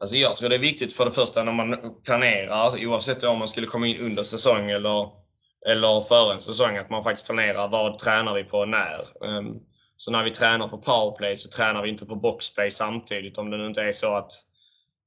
Alltså 0.00 0.16
jag 0.16 0.36
tror 0.36 0.48
det 0.48 0.56
är 0.56 0.60
viktigt 0.60 0.92
för 0.92 1.04
det 1.04 1.10
första 1.10 1.44
när 1.44 1.52
man 1.52 1.76
planerar, 2.04 2.86
oavsett 2.86 3.24
om 3.24 3.38
man 3.38 3.48
skulle 3.48 3.66
komma 3.66 3.86
in 3.86 4.00
under 4.00 4.22
säsong 4.22 4.70
eller 4.70 5.22
eller 5.68 6.00
före 6.00 6.34
en 6.34 6.40
säsong, 6.40 6.76
att 6.76 6.90
man 6.90 7.04
faktiskt 7.04 7.26
planerar 7.26 7.68
vad 7.68 7.98
tränar 7.98 8.34
vi 8.34 8.44
på 8.44 8.58
och 8.58 8.68
när. 8.68 9.26
Ehm, 9.26 9.54
så 9.96 10.10
när 10.10 10.22
vi 10.22 10.30
tränar 10.30 10.68
på 10.68 10.78
powerplay 10.78 11.36
så 11.36 11.48
tränar 11.48 11.82
vi 11.82 11.88
inte 11.88 12.06
på 12.06 12.14
boxplay 12.14 12.70
samtidigt 12.70 13.38
om 13.38 13.50
det 13.50 13.56
nu 13.56 13.66
inte 13.66 13.82
är 13.82 13.92
så 13.92 14.14
att 14.14 14.32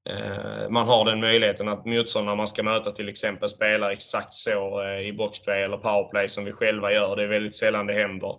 eh, 0.09 0.69
man 0.69 0.87
har 0.87 1.05
den 1.05 1.19
möjligheten 1.19 1.67
att 1.67 1.85
motståndare 1.85 2.35
man 2.35 2.47
ska 2.47 2.63
möta 2.63 2.91
till 2.91 3.09
exempel 3.09 3.49
spelar 3.49 3.89
exakt 3.89 4.33
så 4.33 4.83
eh, 4.83 4.99
i 4.99 5.13
boxplay 5.13 5.63
eller 5.63 5.77
powerplay 5.77 6.29
som 6.29 6.45
vi 6.45 6.51
själva 6.51 6.91
gör. 6.91 7.15
Det 7.15 7.23
är 7.23 7.27
väldigt 7.27 7.55
sällan 7.55 7.87
det 7.87 7.93
händer. 7.93 8.35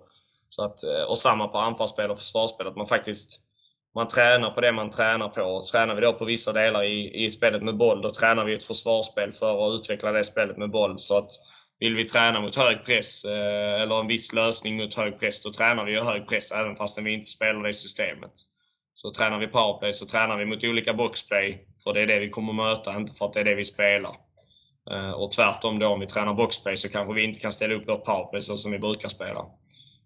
Så 0.49 0.65
att, 0.65 0.85
eh, 0.85 1.03
och 1.03 1.19
samma 1.19 1.49
på 1.49 1.59
anfallsspel 1.59 2.11
och 2.11 2.19
försvarsspel, 2.19 2.67
att 2.67 2.77
man 2.77 2.87
faktiskt 2.87 3.43
man 3.95 4.09
tränar 4.09 4.51
på 4.51 4.61
det 4.61 4.73
man 4.73 4.91
tränar 4.91 5.29
på. 5.29 5.63
Tränar 5.73 5.95
vi 5.95 6.01
då 6.01 6.13
på 6.13 6.25
vissa 6.25 6.53
delar 6.53 6.83
i, 6.83 7.25
i 7.25 7.31
spelet 7.31 7.63
med 7.63 7.77
boll, 7.77 8.03
då 8.03 8.11
tränar 8.11 8.45
vi 8.45 8.55
ett 8.55 8.65
försvarsspel 8.65 9.33
för 9.33 9.67
att 9.67 9.81
utveckla 9.81 10.13
det 10.13 10.25
spelet 10.25 10.57
med 10.57 10.71
boll. 10.71 10.99
Så 10.99 11.19
att 11.19 11.31
vill 11.81 11.95
vi 11.95 12.05
träna 12.05 12.41
mot 12.41 12.57
hög 12.57 12.85
press 12.85 13.25
eh, 13.25 13.83
eller 13.83 14.01
en 14.01 14.07
viss 14.07 14.33
lösning 14.33 14.77
mot 14.77 14.95
hög 14.95 15.19
press, 15.19 15.43
då 15.43 15.51
tränar 15.51 15.85
vi 15.85 16.01
hög 16.01 16.29
press 16.29 16.53
även 16.53 16.77
fast 16.77 16.99
vi 16.99 17.15
inte 17.15 17.27
spelar 17.27 17.63
det 17.63 17.73
systemet. 17.73 18.33
Så 18.95 19.11
tränar 19.11 19.39
vi 19.39 19.47
powerplay 19.47 19.93
så 19.93 20.07
tränar 20.07 20.37
vi 20.37 20.45
mot 20.45 20.65
olika 20.65 20.95
boxplay, 20.95 21.67
för 21.85 21.95
det 21.95 22.03
är 22.03 22.07
det 22.07 22.21
vi 22.21 22.29
kommer 22.29 22.53
möta, 22.53 22.97
inte 22.97 23.15
för 23.15 23.27
att 23.27 23.33
det 23.33 23.41
är 23.41 23.45
det 23.45 23.55
vi 23.55 23.65
spelar. 23.65 24.17
Eh, 24.91 25.11
och 25.11 25.33
tvärtom 25.33 25.79
då, 25.79 25.87
om 25.87 26.01
vi 26.01 26.07
tränar 26.07 26.35
boxplay 26.35 26.77
så 26.77 26.89
kanske 26.89 27.15
vi 27.15 27.25
inte 27.25 27.41
kan 27.41 27.53
ställa 27.53 27.75
upp 27.75 27.89
vårt 27.89 28.05
powerplay 28.05 28.43
så 28.43 28.57
som 28.57 28.73
vi 28.73 28.79
brukar 28.79 29.09
spela. 29.09 29.45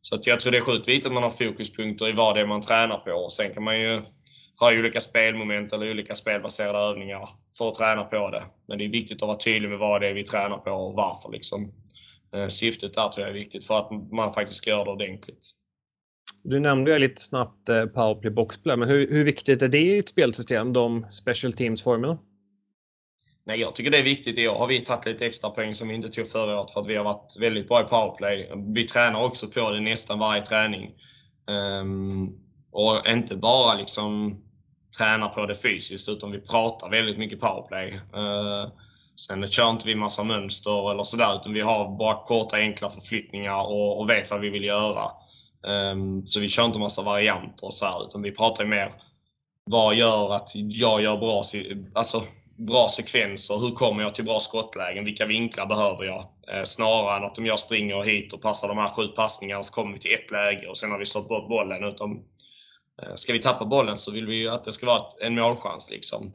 Så 0.02 0.14
att 0.14 0.26
jag 0.26 0.40
tror 0.40 0.52
det 0.52 0.58
är 0.58 0.62
sjukt 0.62 0.88
viktigt 0.88 1.06
att 1.06 1.12
man 1.12 1.22
har 1.22 1.30
fokuspunkter 1.30 2.08
i 2.08 2.12
vad 2.12 2.34
det 2.34 2.40
är 2.40 2.46
man 2.46 2.60
tränar 2.60 2.98
på. 2.98 3.28
Sen 3.30 3.54
kan 3.54 3.62
man 3.62 3.80
ju 3.80 4.00
ha 4.60 4.78
olika 4.78 5.00
spelmoment 5.00 5.72
eller 5.72 5.90
olika 5.90 6.14
spelbaserade 6.14 6.78
övningar 6.78 7.28
för 7.58 7.68
att 7.68 7.74
träna 7.74 8.04
på 8.04 8.30
det. 8.30 8.42
Men 8.68 8.78
det 8.78 8.84
är 8.84 8.88
viktigt 8.88 9.22
att 9.22 9.28
vara 9.28 9.38
tydlig 9.38 9.68
med 9.68 9.78
vad 9.78 10.00
det 10.00 10.08
är 10.08 10.14
vi 10.14 10.22
tränar 10.22 10.58
på 10.58 10.70
och 10.70 10.94
varför. 10.94 11.32
Liksom. 11.32 11.72
Eh, 12.34 12.48
syftet 12.48 12.94
där 12.94 13.08
tror 13.08 13.26
jag 13.26 13.36
är 13.36 13.38
viktigt 13.38 13.66
för 13.66 13.78
att 13.78 14.12
man 14.12 14.32
faktiskt 14.32 14.66
göra 14.66 14.84
det 14.84 14.90
ordentligt. 14.90 15.50
Du 16.42 16.60
nämnde 16.60 16.92
ju 16.92 16.98
lite 16.98 17.20
snabbt 17.22 17.68
eh, 17.68 17.84
powerplay 17.84 18.32
boxplay, 18.32 18.76
men 18.76 18.88
hur, 18.88 19.10
hur 19.10 19.24
viktigt 19.24 19.62
är 19.62 19.68
det 19.68 19.78
i 19.78 19.98
ett 19.98 20.08
spelsystem, 20.08 20.72
de 20.72 21.06
special 21.10 21.52
teams-formerna? 21.52 22.18
Nej, 23.44 23.60
jag 23.60 23.74
tycker 23.74 23.90
det 23.90 23.98
är 23.98 24.02
viktigt. 24.02 24.38
I 24.38 24.48
år 24.48 24.54
har 24.54 24.66
vi 24.66 24.80
tagit 24.80 25.06
lite 25.06 25.26
extra 25.26 25.50
poäng 25.50 25.74
som 25.74 25.88
vi 25.88 25.94
inte 25.94 26.08
tog 26.08 26.26
förra 26.26 26.60
året 26.60 26.70
för 26.70 26.80
att 26.80 26.86
vi 26.86 26.96
har 26.96 27.04
varit 27.04 27.36
väldigt 27.40 27.68
bra 27.68 27.80
i 27.80 27.84
powerplay. 27.84 28.50
Vi 28.74 28.84
tränar 28.84 29.24
också 29.24 29.46
på 29.46 29.70
det 29.70 29.80
nästan 29.80 30.18
varje 30.18 30.42
träning. 30.42 30.94
Um, 31.80 32.38
och 32.72 33.08
inte 33.08 33.36
bara 33.36 33.74
liksom 33.74 34.40
tränar 34.98 35.28
på 35.28 35.46
det 35.46 35.54
fysiskt 35.54 36.08
utan 36.08 36.30
vi 36.30 36.40
pratar 36.40 36.90
väldigt 36.90 37.18
mycket 37.18 37.40
powerplay. 37.40 38.00
Eh, 38.14 38.72
sen 39.16 39.48
kör 39.48 39.70
inte 39.70 39.86
vi 39.86 39.94
massa 39.94 40.24
mönster 40.24 40.90
eller 40.90 41.02
sådär 41.02 41.34
utan 41.34 41.52
vi 41.52 41.60
har 41.60 41.98
bara 41.98 42.24
korta 42.24 42.56
enkla 42.56 42.90
förflyttningar 42.90 43.62
och, 43.62 44.00
och 44.00 44.10
vet 44.10 44.30
vad 44.30 44.40
vi 44.40 44.50
vill 44.50 44.64
göra. 44.64 45.10
Ehm, 45.66 46.26
så 46.26 46.40
vi 46.40 46.48
kör 46.48 46.64
inte 46.64 46.78
massa 46.78 47.02
varianter 47.02 47.66
och 47.66 47.74
så 47.74 47.86
här, 47.86 48.06
utan 48.08 48.22
vi 48.22 48.32
pratar 48.32 48.64
mer 48.64 48.92
vad 49.64 49.94
gör 49.94 50.34
att 50.34 50.50
jag 50.54 51.02
gör 51.02 51.16
bra, 51.16 51.42
alltså, 51.94 52.22
bra 52.56 52.88
sekvenser? 52.88 53.58
Hur 53.58 53.70
kommer 53.70 54.02
jag 54.02 54.14
till 54.14 54.24
bra 54.24 54.40
skottlägen? 54.40 55.04
Vilka 55.04 55.26
vinklar 55.26 55.66
behöver 55.66 56.04
jag? 56.04 56.20
Eh, 56.20 56.64
snarare 56.64 57.16
än 57.16 57.24
att 57.24 57.38
om 57.38 57.46
jag 57.46 57.58
springer 57.58 58.02
hit 58.02 58.32
och 58.32 58.42
passar 58.42 58.68
de 58.68 58.78
här 58.78 58.88
sju 58.88 59.06
passningarna 59.06 59.62
så 59.62 59.72
kommer 59.72 59.92
vi 59.92 59.98
till 59.98 60.14
ett 60.14 60.30
läge 60.30 60.66
och 60.66 60.76
sen 60.76 60.90
har 60.90 60.98
vi 60.98 61.06
slått 61.06 61.28
bort 61.28 61.48
bollen. 61.48 61.84
Utan 61.84 62.18
ska 63.14 63.32
vi 63.32 63.38
tappa 63.38 63.64
bollen 63.64 63.96
så 63.96 64.12
vill 64.12 64.26
vi 64.26 64.36
ju 64.36 64.48
att 64.48 64.64
det 64.64 64.72
ska 64.72 64.86
vara 64.86 65.02
en 65.20 65.34
målchans. 65.34 65.90
Liksom. 65.90 66.32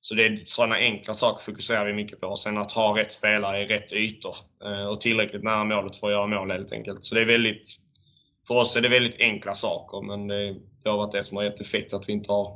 Så 0.00 0.14
det 0.14 0.26
är 0.26 0.40
sådana 0.44 0.74
enkla 0.74 1.14
saker 1.14 1.42
fokuserar 1.42 1.86
vi 1.86 1.92
mycket 1.92 2.20
på. 2.20 2.36
Sen 2.36 2.58
att 2.58 2.72
ha 2.72 2.98
rätt 2.98 3.12
spelare 3.12 3.62
i 3.62 3.66
rätt 3.66 3.92
ytor 3.92 4.34
eh, 4.64 4.86
och 4.86 5.00
tillräckligt 5.00 5.42
nära 5.42 5.64
målet 5.64 5.96
för 5.96 6.06
att 6.06 6.12
göra 6.12 6.26
mål 6.26 6.50
helt 6.50 6.72
enkelt. 6.72 7.04
Så 7.04 7.14
det 7.14 7.20
är 7.20 7.24
väldigt, 7.24 7.66
för 8.48 8.54
oss 8.54 8.76
är 8.76 8.80
det 8.80 8.88
väldigt 8.88 9.20
enkla 9.20 9.54
saker, 9.54 10.06
men 10.06 10.26
det, 10.26 10.54
det 10.82 10.90
har 10.90 10.96
varit 10.96 11.12
det 11.12 11.22
som 11.22 11.36
har 11.36 11.44
gett 11.44 11.60
effekt 11.60 11.94
att 11.94 12.08
vi 12.08 12.12
inte 12.12 12.32
har 12.32 12.46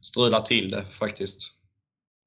strulat 0.00 0.46
till 0.46 0.70
det 0.70 0.84
faktiskt. 0.84 1.40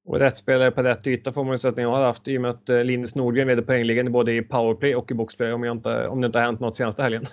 Och 0.06 0.20
rätt 0.20 0.38
spelare 0.38 0.72
på 0.72 0.84
rätt 0.84 1.08
yta 1.08 1.34
får 1.34 1.44
man 1.44 1.54
ju 1.54 1.58
säga 1.58 1.72
att 1.72 1.78
ni 1.78 1.84
har 1.84 2.02
haft 2.06 2.28
i 2.28 2.38
och 2.38 2.42
med 2.42 2.52
att 2.52 2.70
eh, 2.70 2.84
Linus 2.84 3.16
Nordgren 3.16 3.48
leder 3.48 3.64
poängligan 3.64 4.12
både 4.12 4.34
i 4.34 4.42
powerplay 4.42 4.96
och 4.96 5.12
i 5.12 5.14
boxplay 5.14 5.54
om, 5.54 5.64
jag 5.64 5.78
inte, 5.78 6.08
om 6.08 6.22
det 6.22 6.26
inte 6.26 6.40
har 6.40 6.46
hänt 6.46 6.60
något 6.60 6.76
senaste 6.76 7.04
helgen. 7.04 7.26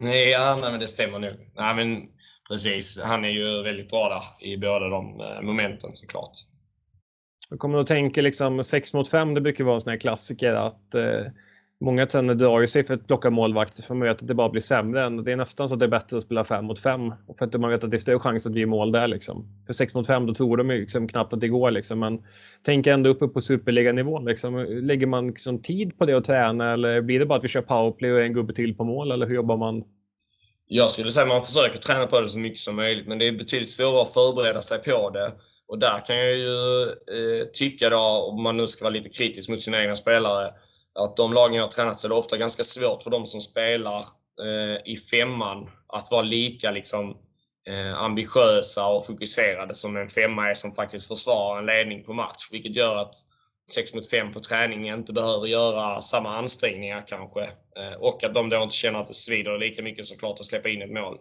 Nej, 0.00 0.30
ja, 0.30 0.58
nej 0.60 0.70
men 0.70 0.80
det 0.80 0.86
stämmer 0.86 1.18
nog. 1.18 1.32
Nej, 1.56 1.74
men 1.74 2.08
precis. 2.48 3.00
Han 3.02 3.24
är 3.24 3.28
ju 3.28 3.62
väldigt 3.62 3.90
bra 3.90 4.08
där 4.08 4.46
i 4.48 4.56
båda 4.56 4.88
de 4.88 5.20
eh, 5.20 5.42
momenten 5.42 5.90
såklart. 5.94 6.32
Jag 7.50 7.58
kommer 7.58 7.78
att 7.78 7.86
tänka 7.86 8.22
liksom 8.22 8.64
6 8.64 8.94
mot 8.94 9.08
5, 9.08 9.34
det 9.34 9.40
brukar 9.40 9.64
vara 9.64 9.74
en 9.74 9.80
sån 9.80 9.90
här 9.90 9.98
klassiker 9.98 10.54
att 10.54 10.94
eh, 10.94 11.22
många 11.80 12.06
tränare 12.06 12.36
drar 12.36 12.66
sig 12.66 12.84
för 12.84 12.94
att 12.94 13.06
plocka 13.06 13.30
målvakter 13.30 13.82
för 13.82 13.94
man 13.94 14.08
vet 14.08 14.22
att 14.22 14.28
det 14.28 14.34
bara 14.34 14.48
blir 14.48 14.62
sämre. 14.62 15.04
Än, 15.04 15.24
det 15.24 15.32
är 15.32 15.36
nästan 15.36 15.68
så 15.68 15.74
att 15.74 15.80
det 15.80 15.86
är 15.86 15.90
bättre 15.90 16.16
att 16.16 16.22
spela 16.22 16.44
5 16.44 16.64
mot 16.64 16.78
5 16.78 17.12
för 17.38 17.46
att 17.46 17.60
man 17.60 17.70
vet 17.70 17.84
att 17.84 17.90
det 17.90 17.96
är 17.96 17.98
större 17.98 18.18
chans 18.18 18.46
att 18.46 18.54
vi 18.54 18.62
är 18.62 18.66
mål 18.66 18.92
där. 18.92 19.08
Liksom. 19.08 19.46
För 19.66 19.72
6 19.72 19.94
mot 19.94 20.06
5 20.06 20.26
då 20.26 20.34
tror 20.34 20.56
de 20.56 20.68
liksom 20.68 21.08
knappt 21.08 21.32
att 21.32 21.40
det 21.40 21.48
går. 21.48 21.70
Liksom. 21.70 21.98
Men 21.98 22.22
tänk 22.62 22.86
ändå 22.86 23.10
uppe 23.10 23.28
på 23.28 23.40
superliganivån. 23.40 24.24
Liksom. 24.24 24.66
Lägger 24.68 25.06
man 25.06 25.26
liksom 25.26 25.62
tid 25.62 25.98
på 25.98 26.06
det 26.06 26.14
och 26.14 26.24
träna 26.24 26.72
eller 26.72 27.00
blir 27.00 27.18
det 27.18 27.26
bara 27.26 27.38
att 27.38 27.44
vi 27.44 27.48
kör 27.48 27.62
powerplay 27.62 28.12
och 28.12 28.20
en 28.20 28.32
gubbe 28.32 28.54
till 28.54 28.76
på 28.76 28.84
mål 28.84 29.12
eller 29.12 29.26
hur 29.26 29.34
jobbar 29.34 29.56
man? 29.56 29.84
Jag 30.70 30.90
skulle 30.90 31.12
säga 31.12 31.22
att 31.22 31.28
man 31.28 31.42
försöker 31.42 31.78
träna 31.78 32.06
på 32.06 32.20
det 32.20 32.28
så 32.28 32.38
mycket 32.38 32.58
som 32.58 32.76
möjligt 32.76 33.08
men 33.08 33.18
det 33.18 33.28
är 33.28 33.32
betydligt 33.32 33.70
svårare 33.70 34.02
att 34.02 34.14
förbereda 34.14 34.62
sig 34.62 34.78
på 34.82 35.10
det. 35.10 35.32
Och 35.68 35.78
där 35.78 36.06
kan 36.06 36.16
jag 36.16 36.36
ju 36.36 36.82
eh, 36.82 37.46
tycka 37.52 37.90
då, 37.90 37.98
om 37.98 38.42
man 38.42 38.56
nu 38.56 38.68
ska 38.68 38.84
vara 38.84 38.94
lite 38.94 39.08
kritisk 39.08 39.48
mot 39.48 39.60
sina 39.60 39.82
egna 39.82 39.94
spelare, 39.94 40.52
att 40.94 41.16
de 41.16 41.32
lagen 41.32 41.56
jag 41.56 41.62
har 41.62 41.68
tränat 41.68 41.98
så 41.98 42.06
är 42.06 42.08
det 42.08 42.14
ofta 42.14 42.36
ganska 42.36 42.62
svårt 42.62 43.02
för 43.02 43.10
de 43.10 43.26
som 43.26 43.40
spelar 43.40 43.98
eh, 44.42 44.92
i 44.92 44.96
femman 45.10 45.70
att 45.88 46.08
vara 46.10 46.22
lika 46.22 46.70
liksom, 46.70 47.16
eh, 47.66 47.94
ambitiösa 48.02 48.86
och 48.86 49.06
fokuserade 49.06 49.74
som 49.74 49.96
en 49.96 50.08
femma 50.08 50.50
är 50.50 50.54
som 50.54 50.72
faktiskt 50.72 51.08
försvarar 51.08 51.58
en 51.58 51.66
ledning 51.66 52.04
på 52.04 52.12
match. 52.12 52.48
Vilket 52.50 52.76
gör 52.76 52.96
att 52.96 53.14
6 53.70 53.94
mot 53.94 54.10
5 54.10 54.32
på 54.32 54.40
träning 54.40 54.88
inte 54.88 55.12
behöver 55.12 55.46
göra 55.46 56.00
samma 56.00 56.36
ansträngningar 56.36 57.04
kanske. 57.06 57.42
Eh, 57.42 57.94
och 58.00 58.24
att 58.24 58.34
de 58.34 58.48
då 58.48 58.62
inte 58.62 58.74
känner 58.74 59.00
att 59.00 59.08
det 59.08 59.14
svider 59.14 59.58
lika 59.58 59.82
mycket 59.82 60.06
såklart 60.06 60.40
att 60.40 60.46
släppa 60.46 60.68
in 60.68 60.82
ett 60.82 60.92
mål. 60.92 61.18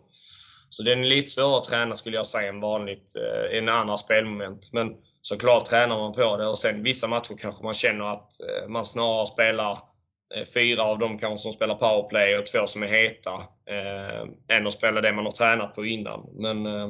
Så 0.69 0.83
den 0.83 1.03
är 1.03 1.07
lite 1.07 1.29
svårare 1.29 1.57
att 1.57 1.63
träna 1.63 1.95
skulle 1.95 2.17
jag 2.17 2.27
säga 2.27 2.49
än 2.49 2.60
vanligt, 2.60 3.13
eh, 3.15 3.57
en 3.57 3.69
andra 3.69 3.97
spelmoment. 3.97 4.69
Men 4.73 4.88
såklart 5.21 5.65
tränar 5.65 5.97
man 5.97 6.13
på 6.13 6.38
det 6.38 6.47
och 6.47 6.57
sen 6.57 6.83
vissa 6.83 7.07
matcher 7.07 7.36
kanske 7.41 7.63
man 7.63 7.73
känner 7.73 8.05
att 8.05 8.27
eh, 8.41 8.69
man 8.69 8.86
snarare 8.86 9.25
spelar 9.25 9.71
eh, 10.36 10.43
fyra 10.53 10.83
av 10.83 10.99
dem 10.99 11.17
kanske 11.17 11.43
som 11.43 11.51
spelar 11.51 11.75
powerplay 11.75 12.38
och 12.38 12.45
två 12.45 12.67
som 12.67 12.83
är 12.83 12.88
heta 12.88 13.33
eh, 13.69 14.57
än 14.57 14.67
att 14.67 14.73
spela 14.73 15.01
det 15.01 15.13
man 15.13 15.25
har 15.25 15.31
tränat 15.31 15.73
på 15.73 15.86
innan. 15.86 16.29
Men, 16.33 16.65
eh, 16.65 16.88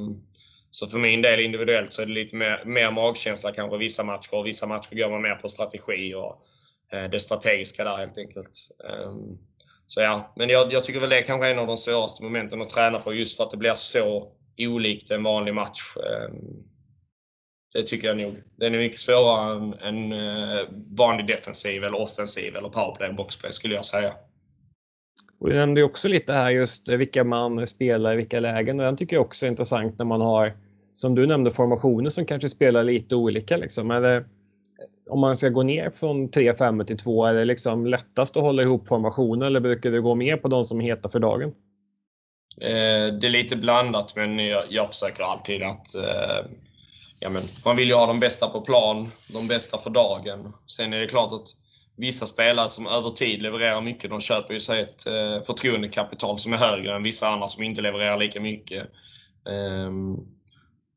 så 0.77 0.87
för 0.87 0.99
min 0.99 1.21
del 1.21 1.39
individuellt 1.39 1.93
så 1.93 2.01
är 2.01 2.05
det 2.05 2.11
lite 2.11 2.35
mer, 2.35 2.63
mer 2.65 2.91
magkänsla 2.91 3.51
kanske 3.51 3.77
vissa 3.77 4.03
matcher 4.03 4.33
och 4.33 4.45
vissa 4.45 4.67
matcher 4.67 4.95
går 4.95 5.09
man 5.09 5.21
mer 5.21 5.35
på 5.35 5.47
strategi 5.47 6.13
och 6.13 6.41
eh, 6.93 7.09
det 7.09 7.19
strategiska 7.19 7.83
där 7.83 7.97
helt 7.97 8.17
enkelt. 8.17 8.51
Um, 9.05 9.37
så 9.85 10.01
ja, 10.01 10.33
men 10.35 10.49
jag, 10.49 10.73
jag, 10.73 10.83
tycker 10.83 10.99
väl 10.99 11.09
det 11.09 11.17
är 11.17 11.21
kanske 11.21 11.47
är 11.47 11.51
en 11.51 11.59
av 11.59 11.67
de 11.67 11.77
svåraste 11.77 12.23
momenten 12.23 12.61
att 12.61 12.69
träna 12.69 12.99
på 12.99 13.13
just 13.13 13.37
för 13.37 13.43
att 13.43 13.51
det 13.51 13.57
blir 13.57 13.73
så 13.75 14.31
olikt 14.57 15.11
en 15.11 15.23
vanlig 15.23 15.53
match. 15.53 15.95
Um, 15.95 16.63
det 17.73 17.83
tycker 17.83 18.07
jag 18.07 18.17
nog. 18.17 18.33
Den 18.57 18.75
är 18.75 18.79
mycket 18.79 18.99
svårare 18.99 19.55
än 19.55 19.73
en 19.73 20.13
uh, 20.13 20.59
eh, 20.59 20.67
vanlig 20.97 21.27
defensiv 21.27 21.83
eller 21.83 22.01
offensiv 22.01 22.55
eller 22.55 22.69
powerplay 22.69 23.13
boxplay 23.13 23.51
skulle 23.51 23.75
jag 23.75 23.85
säga. 23.85 24.13
Och 25.39 25.49
du 25.49 25.55
nämnde 25.55 25.83
också 25.83 26.07
lite 26.07 26.33
här 26.33 26.49
just 26.49 26.89
eh, 26.89 26.97
vilka 26.97 27.23
man 27.23 27.67
spelar 27.67 28.13
i 28.13 28.15
vilka 28.15 28.39
lägen 28.39 28.79
och 28.79 28.85
den 28.85 28.97
tycker 28.97 29.15
jag 29.15 29.25
också 29.25 29.45
är 29.45 29.49
intressant 29.49 29.97
när 29.97 30.05
man 30.05 30.21
har, 30.21 30.53
som 30.97 31.15
du 31.15 31.27
nämnde, 31.27 31.51
formationer 31.51 32.09
som 32.09 32.25
kanske 32.25 32.49
spelar 32.49 32.83
lite 32.83 33.15
olika. 33.15 33.57
Liksom. 33.57 33.91
Eller, 33.91 34.25
om 35.09 35.19
man 35.19 35.37
ska 35.37 35.49
gå 35.49 35.63
ner 35.63 35.89
från 35.89 36.29
3-5 36.29 36.85
till 36.85 36.97
2, 36.97 37.25
är 37.25 37.33
det 37.33 37.45
liksom 37.45 37.85
lättast 37.85 38.37
att 38.37 38.43
hålla 38.43 38.63
ihop 38.63 38.87
formationer 38.87 39.45
eller 39.45 39.59
brukar 39.59 39.91
du 39.91 40.01
gå 40.01 40.15
mer 40.15 40.37
på 40.37 40.47
de 40.47 40.63
som 40.63 40.81
är 40.81 40.85
heta 40.85 41.09
för 41.09 41.19
dagen? 41.19 41.53
Eh, 42.61 43.13
det 43.13 43.27
är 43.27 43.29
lite 43.29 43.55
blandat, 43.55 44.13
men 44.15 44.39
jag, 44.39 44.63
jag 44.69 44.87
försöker 44.89 45.23
alltid 45.23 45.63
att 45.63 45.95
eh, 45.95 46.51
ja, 47.21 47.29
men, 47.29 47.41
man 47.65 47.75
vill 47.75 47.87
ju 47.87 47.93
ha 47.93 48.07
de 48.07 48.19
bästa 48.19 48.47
på 48.47 48.61
plan, 48.61 49.07
de 49.33 49.47
bästa 49.47 49.77
för 49.77 49.89
dagen. 49.89 50.53
Sen 50.65 50.93
är 50.93 50.99
det 50.99 51.07
klart 51.07 51.31
att 51.31 51.47
vissa 51.97 52.25
spelare 52.25 52.69
som 52.69 52.87
över 52.87 53.09
tid 53.09 53.41
levererar 53.41 53.81
mycket, 53.81 54.09
de 54.09 54.21
köper 54.21 54.53
ju 54.53 54.59
sig 54.59 54.81
ett 54.81 55.07
eh, 55.07 55.41
förtroendekapital 55.45 56.39
som 56.39 56.53
är 56.53 56.57
högre 56.57 56.95
än 56.95 57.03
vissa 57.03 57.27
andra 57.27 57.47
som 57.47 57.63
inte 57.63 57.81
levererar 57.81 58.17
lika 58.17 58.41
mycket. 58.41 58.87
Um, 59.87 60.36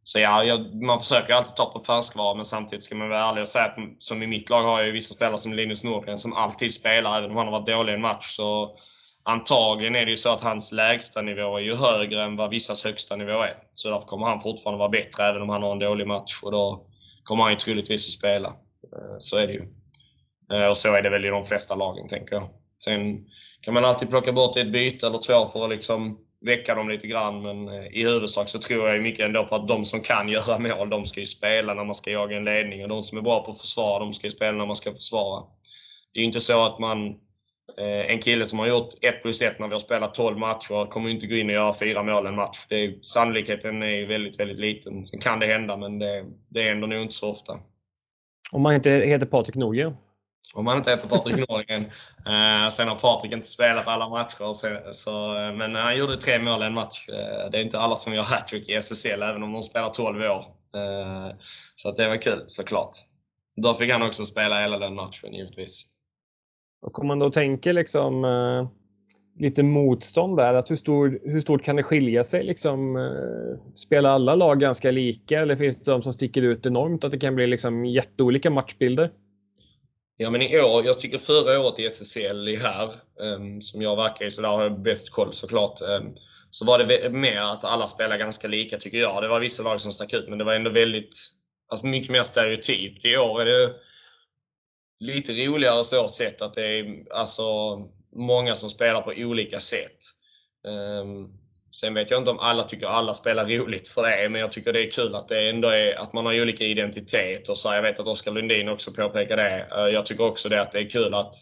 så 0.03 0.19
ja, 0.19 0.45
jag, 0.45 0.83
man 0.83 1.01
försöker 1.01 1.35
alltid 1.35 1.57
ta 1.57 1.73
på 1.73 1.79
färskvara, 1.79 2.35
men 2.35 2.47
samtidigt 2.47 2.85
ska 2.85 2.95
man 2.95 3.09
vara 3.09 3.29
ärlig 3.29 3.43
och 3.43 3.49
säga 3.49 3.65
att 3.65 3.77
som 3.99 4.23
i 4.23 4.27
mitt 4.27 4.51
lag 4.51 4.63
har 4.63 4.83
jag 4.83 4.93
vissa 4.93 5.15
spelare 5.15 5.39
som 5.39 5.53
Linus 5.53 5.85
Norgren, 5.85 6.19
som 6.19 6.33
alltid 6.33 6.75
spelar, 6.75 7.19
även 7.19 7.31
om 7.31 7.37
han 7.37 7.47
har 7.47 7.53
varit 7.53 7.67
dålig 7.67 7.93
i 7.93 7.95
en 7.95 8.01
match. 8.01 8.27
Så 8.27 8.75
antagligen 9.23 9.97
är 9.97 10.05
det 10.05 10.11
ju 10.11 10.17
så 10.17 10.33
att 10.33 10.41
hans 10.41 10.73
lägsta 10.73 11.23
nivå 11.23 11.57
är 11.57 11.63
ju 11.63 11.75
högre 11.75 12.25
än 12.25 12.37
vad 12.37 12.51
vissas 12.51 12.85
högsta 12.85 13.17
nivå 13.17 13.43
är. 13.43 13.55
Så 13.73 13.91
därför 13.91 14.07
kommer 14.07 14.27
han 14.27 14.41
fortfarande 14.41 14.79
vara 14.79 14.89
bättre 14.89 15.25
även 15.25 15.43
om 15.43 15.49
han 15.49 15.63
har 15.63 15.73
en 15.73 15.79
dålig 15.79 16.07
match 16.07 16.41
och 16.43 16.53
då 16.53 16.87
kommer 17.23 17.43
han 17.43 17.53
ju 17.53 17.59
troligtvis 17.59 18.09
att 18.09 18.19
spela. 18.19 18.49
Eh, 18.49 19.17
så 19.19 19.37
är 19.37 19.47
det 19.47 19.53
ju. 19.53 19.63
Eh, 20.53 20.67
och 20.67 20.77
så 20.77 20.95
är 20.95 21.03
det 21.03 21.11
väl 21.11 21.25
i 21.25 21.29
de 21.29 21.45
flesta 21.45 21.75
lagen, 21.75 22.09
tänker 22.09 22.35
jag. 22.35 22.45
Sen 22.85 23.27
kan 23.61 23.75
man 23.75 23.85
alltid 23.85 24.11
plocka 24.11 24.33
bort 24.33 24.57
ett 24.57 24.73
byte 24.73 25.07
eller 25.07 25.19
två 25.19 25.47
för 25.47 25.65
att 25.65 25.71
liksom 25.71 26.19
väcka 26.41 26.75
dem 26.75 26.89
lite 26.89 27.07
grann. 27.07 27.43
Men 27.43 27.69
eh, 27.69 27.87
i 27.87 28.03
huvudsak 28.03 28.49
så 28.49 28.59
tror 28.59 28.89
jag 28.89 29.03
mycket 29.03 29.27
ändå 29.27 29.45
på 29.45 29.55
att 29.55 29.69
de 29.69 29.85
som 29.85 30.01
kan 30.01 30.29
göra 30.29 30.59
mål, 30.59 30.91
de 30.91 31.07
ska 31.07 31.21
ju 31.21 31.27
spela 31.27 31.75
när 31.75 31.85
man 31.85 31.95
ska 31.95 32.11
jaga 32.11 32.37
en 32.37 32.45
ledning. 32.45 32.83
Och 32.83 32.89
de 32.89 33.03
som 33.03 33.19
är 33.19 33.23
bra 33.23 33.45
på 33.45 33.51
att 33.51 33.61
försvara, 33.61 33.99
de 33.99 34.13
ska 34.13 34.27
ju 34.27 34.31
spela 34.31 34.59
när 34.59 34.67
man 34.67 34.77
ska 34.77 34.91
försvara. 34.91 35.43
Det 36.13 36.21
är 36.21 36.23
ju 36.23 36.27
inte 36.27 36.41
så 36.41 36.67
att 36.67 36.79
man 36.79 37.07
eh, 37.79 38.11
en 38.11 38.19
kille 38.19 38.47
som 38.47 38.59
har 38.59 38.67
gjort 38.67 38.89
1 39.01 39.23
plus 39.23 39.43
1 39.43 39.59
när 39.59 39.67
vi 39.67 39.73
har 39.73 39.81
spelat 39.81 40.15
12 40.15 40.39
matcher 40.39 40.91
kommer 40.91 41.11
inte 41.11 41.27
gå 41.27 41.35
in 41.35 41.47
och 41.47 41.55
göra 41.55 41.75
fyra 41.75 42.03
mål 42.03 42.27
en 42.27 42.35
match. 42.35 42.67
Det 42.69 42.85
är, 42.85 42.99
sannolikheten 43.03 43.83
är 43.83 44.07
väldigt, 44.07 44.41
väldigt 44.41 44.59
liten. 44.59 45.07
Sen 45.07 45.21
kan 45.21 45.39
det 45.39 45.47
hända, 45.47 45.77
men 45.77 45.99
det, 45.99 46.25
det 46.49 46.69
är 46.69 46.73
ändå 46.73 46.87
nog 46.87 47.03
inte 47.03 47.15
så 47.15 47.31
ofta. 47.31 47.53
Om 48.53 48.63
man 48.63 48.75
inte 48.75 48.91
heter 48.91 49.27
Patrik 49.27 49.57
Norgren? 49.57 49.97
Om 50.55 50.67
han 50.67 50.77
inte 50.77 50.91
heter 50.91 51.09
Patrik 51.09 51.49
Norgren. 51.49 51.85
Eh, 52.27 52.69
sen 52.69 52.89
har 52.89 52.97
Patrik 52.97 53.33
inte 53.33 53.47
spelat 53.47 53.89
alla 53.89 54.09
matcher, 54.09 54.53
så, 54.53 54.67
så, 54.93 55.39
eh, 55.39 55.53
men 55.53 55.75
han 55.75 55.97
gjorde 55.97 56.17
tre 56.17 56.39
mål 56.39 56.63
i 56.63 56.67
en 56.67 56.75
match. 56.75 57.09
Eh, 57.09 57.51
det 57.51 57.59
är 57.59 57.63
inte 57.63 57.79
alla 57.79 57.97
som 57.97 58.15
gör 58.15 58.23
hattrick 58.23 58.69
i 58.69 58.75
SSL, 58.75 59.23
även 59.23 59.43
om 59.43 59.53
de 59.53 59.63
spelar 59.63 59.89
12 59.89 60.21
år. 60.21 60.45
Eh, 60.75 61.37
så 61.77 61.89
att 61.89 61.97
det 61.97 62.09
var 62.09 62.17
kul 62.17 62.45
såklart. 62.49 62.91
Då 63.57 63.75
fick 63.75 63.91
han 63.91 64.03
också 64.03 64.25
spela 64.25 64.61
hela 64.61 64.79
den 64.79 64.95
matchen 64.95 65.35
givetvis. 65.35 65.87
Och 66.83 66.99
om 66.99 67.07
man 67.07 67.19
då 67.19 67.31
tänker 67.31 67.73
liksom 67.73 68.27
lite 69.39 69.63
motstånd 69.63 70.37
där, 70.37 70.55
att 70.55 70.71
hur, 70.71 70.77
stor, 70.77 71.21
hur 71.25 71.41
stort 71.41 71.65
kan 71.65 71.77
det 71.77 71.83
skilja 71.83 72.25
sig? 72.25 72.45
Liksom, 72.45 73.11
spelar 73.75 74.11
alla 74.11 74.35
lag 74.35 74.61
ganska 74.61 74.91
lika 74.91 75.41
eller 75.41 75.57
finns 75.57 75.83
det 75.83 75.91
de 75.91 76.03
som 76.03 76.13
sticker 76.13 76.43
ut 76.43 76.67
enormt? 76.67 77.05
Att 77.05 77.11
det 77.11 77.19
kan 77.19 77.35
bli 77.35 77.47
liksom 77.47 77.85
jätteolika 77.87 78.51
matchbilder? 78.51 79.11
Ja 80.23 80.31
men 80.31 80.43
i 80.43 80.61
år, 80.61 80.87
jag 80.87 81.01
tycker 81.01 81.19
förra 81.19 81.61
året 81.61 81.79
i 81.79 81.87
SSL 81.87 82.49
i 82.49 82.57
här, 82.57 82.91
um, 83.21 83.61
som 83.61 83.83
jag 83.83 83.97
verkar 83.97 84.27
i, 84.27 84.31
så 84.31 84.43
där 84.43 84.49
har 84.49 84.63
jag 84.63 84.83
bäst 84.83 85.11
koll 85.11 85.33
såklart. 85.33 85.81
Um, 85.83 86.15
så 86.51 86.65
var 86.65 86.79
det 86.79 87.11
mer 87.11 87.41
att 87.41 87.65
alla 87.65 87.87
spelar 87.87 88.19
ganska 88.19 88.49
lika 88.49 88.77
tycker 88.77 88.99
jag. 88.99 89.23
Det 89.23 89.29
var 89.29 89.41
vissa 89.41 89.63
lag 89.63 89.81
som 89.81 89.93
stack 89.93 90.13
ut 90.13 90.29
men 90.29 90.39
det 90.39 90.45
var 90.45 90.55
ändå 90.55 90.71
väldigt, 90.71 91.15
alltså 91.69 91.87
mycket 91.87 92.11
mer 92.11 92.23
stereotypt. 92.23 93.05
I 93.05 93.17
år 93.17 93.41
är 93.41 93.47
det 93.47 93.75
lite 95.01 95.33
roligare 95.33 95.85
så 95.85 96.09
sett 96.09 96.43
att 96.43 96.55
det 96.55 96.67
är 96.67 97.13
alltså 97.13 97.43
många 98.17 98.55
som 98.55 98.71
spelar 98.71 99.03
på 99.03 99.13
olika 99.17 99.61
sätt. 99.61 99.99
Um, 100.65 101.40
Sen 101.73 101.95
vet 101.95 102.11
jag 102.11 102.21
inte 102.21 102.31
om 102.31 102.39
alla 102.39 102.63
tycker 102.63 102.87
alla 102.87 103.15
spelar 103.15 103.47
roligt 103.47 103.89
för 103.89 104.03
det, 104.03 104.29
men 104.29 104.41
jag 104.41 104.53
tycker 104.53 104.73
det 104.73 104.87
är 104.87 104.91
kul 104.91 105.15
att 105.15 105.29
det 105.29 105.51
ändå 105.51 105.69
är 105.69 105.95
att 105.95 106.13
man 106.13 106.27
har 106.27 106.41
olika 106.43 106.65
identiteter. 106.65 107.55
Så 107.55 107.75
jag 107.75 107.83
vet 107.83 108.01
att 108.01 108.07
Oskar 108.07 108.33
Lundin 108.33 108.69
också 108.69 108.93
påpekar 108.93 109.37
det. 109.37 109.67
Eh, 109.77 109.95
jag 109.95 110.07
tycker 110.07 110.25
också 110.25 110.49
det 110.49 110.61
att 110.61 110.73
det 110.73 110.79
är 110.79 110.91
kul 110.91 111.15
att 111.15 111.35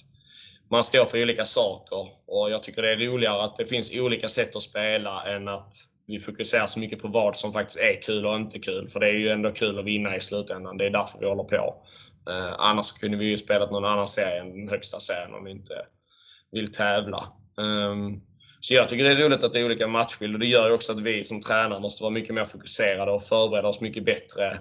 man 0.71 0.83
står 0.83 1.05
för 1.05 1.23
olika 1.23 1.45
saker. 1.45 2.09
Och 2.27 2.51
jag 2.51 2.63
tycker 2.63 2.83
det 2.83 2.91
är 2.91 2.97
roligare 2.97 3.43
att 3.43 3.57
det 3.57 3.65
finns 3.65 3.97
olika 3.97 4.29
sätt 4.29 4.57
att 4.57 4.63
spela 4.63 5.25
än 5.25 5.49
att 5.49 5.73
vi 6.07 6.19
fokuserar 6.19 6.67
så 6.67 6.81
mycket 6.81 7.03
på 7.03 7.09
vad 7.09 7.37
som 7.37 7.53
faktiskt 7.53 7.79
är 7.79 8.03
kul 8.03 8.27
och 8.27 8.37
inte 8.37 8.59
kul. 8.59 8.89
För 8.89 9.01
det 9.01 9.07
är 9.07 9.15
ju 9.15 9.29
ändå 9.29 9.51
kul 9.51 9.79
att 9.79 9.85
vinna 9.85 10.17
i 10.17 10.21
slutändan. 10.21 10.77
Det 10.77 10.87
är 10.87 10.91
därför 10.91 11.19
vi 11.19 11.27
håller 11.27 11.45
på. 11.45 11.83
Eh, 12.31 12.55
annars 12.59 12.93
kunde 12.93 13.17
vi 13.17 13.27
ju 13.27 13.39
spelat 13.39 13.71
någon 13.71 13.85
annan 13.85 14.07
serie 14.07 14.41
än 14.41 14.51
den 14.51 14.69
högsta 14.69 15.01
serien 15.01 15.35
om 15.35 15.45
vi 15.45 15.51
inte 15.51 15.75
vill 16.53 16.73
tävla. 16.73 17.25
Um, 17.57 18.23
så 18.61 18.75
jag 18.75 18.89
tycker 18.89 19.05
det 19.05 19.11
är 19.11 19.17
roligt 19.17 19.45
att 19.45 19.53
det 19.53 19.61
är 19.61 19.65
olika 19.65 19.87
matchbilder. 19.87 20.39
Det 20.39 20.47
gör 20.47 20.69
ju 20.69 20.75
också 20.75 20.93
att 20.93 21.01
vi 21.01 21.25
som 21.25 21.41
tränare 21.41 21.81
måste 21.81 22.03
vara 22.03 22.13
mycket 22.13 22.35
mer 22.35 22.45
fokuserade 22.45 23.13
och 23.13 23.23
förbereda 23.23 23.69
oss 23.69 23.81
mycket 23.81 24.05
bättre 24.05 24.61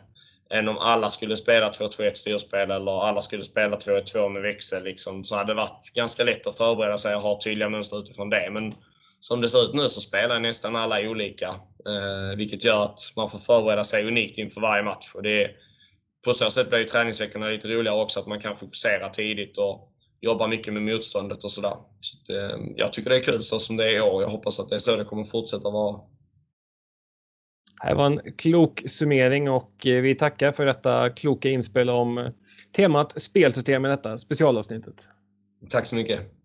än 0.49 0.67
om 0.67 0.77
alla 0.77 1.10
skulle 1.10 1.38
spela 1.38 1.69
2-2-1 1.69 2.13
styrspel 2.13 2.71
eller 2.71 3.07
alla 3.07 3.21
skulle 3.21 3.43
spela 3.43 3.77
2-1-2 3.77 4.29
med 4.29 4.41
växel. 4.41 4.83
Liksom. 4.83 5.23
Så 5.23 5.36
hade 5.36 5.51
det 5.51 5.55
varit 5.55 5.91
ganska 5.95 6.23
lätt 6.23 6.47
att 6.47 6.57
förbereda 6.57 6.97
sig 6.97 7.15
och 7.15 7.21
ha 7.21 7.39
tydliga 7.43 7.69
mönster 7.69 7.99
utifrån 7.99 8.29
det. 8.29 8.49
Men 8.51 8.71
som 9.19 9.41
det 9.41 9.49
ser 9.49 9.63
ut 9.63 9.73
nu 9.73 9.89
så 9.89 10.01
spelar 10.01 10.39
nästan 10.39 10.75
alla 10.75 10.99
olika. 10.99 11.47
Eh, 11.88 12.38
vilket 12.38 12.63
gör 12.63 12.83
att 12.83 12.99
man 13.15 13.27
får 13.27 13.39
förbereda 13.39 13.83
sig 13.83 14.07
unikt 14.07 14.38
inför 14.38 14.62
varje 14.62 14.83
match. 14.83 15.12
Och 15.15 15.23
det 15.23 15.43
är, 15.43 15.51
på 16.25 16.33
så 16.33 16.49
sätt 16.49 16.69
blir 16.69 16.79
ju 16.79 16.86
träningsveckorna 16.86 17.47
lite 17.47 17.67
roligare 17.67 18.01
också, 18.01 18.19
att 18.19 18.27
man 18.27 18.39
kan 18.39 18.55
fokusera 18.55 19.10
tidigt 19.10 19.57
och 19.57 19.91
jobba 20.21 20.47
mycket 20.47 20.73
med 20.73 20.84
motståndet 20.84 21.43
och 21.43 21.51
sådär. 21.51 21.77
Så 22.01 22.34
eh, 22.34 22.60
jag 22.75 22.93
tycker 22.93 23.10
det 23.10 23.15
är 23.15 23.23
kul 23.23 23.43
så 23.43 23.60
som 23.60 23.77
det 23.77 23.86
är 23.86 23.97
i 23.97 24.01
år. 24.01 24.21
Jag 24.21 24.30
hoppas 24.30 24.60
att 24.60 24.69
det 24.69 24.75
är 24.75 24.80
så 24.80 24.95
det 24.95 25.03
kommer 25.03 25.23
fortsätta 25.23 25.69
vara. 25.69 25.99
Det 27.88 27.93
var 27.93 28.06
en 28.06 28.21
klok 28.38 28.84
summering 28.86 29.49
och 29.49 29.88
eh, 29.88 30.01
vi 30.01 30.15
tackar 30.15 30.51
för 30.51 30.65
detta 30.65 31.10
kloka 31.10 31.49
inspel 31.49 31.89
om 31.89 32.32
temat 32.75 33.21
spelsystem 33.21 33.86
i 33.86 33.89
detta 33.89 34.17
specialavsnittet. 34.17 35.10
Tack 35.69 35.86
så 35.86 35.95
mycket. 35.95 36.37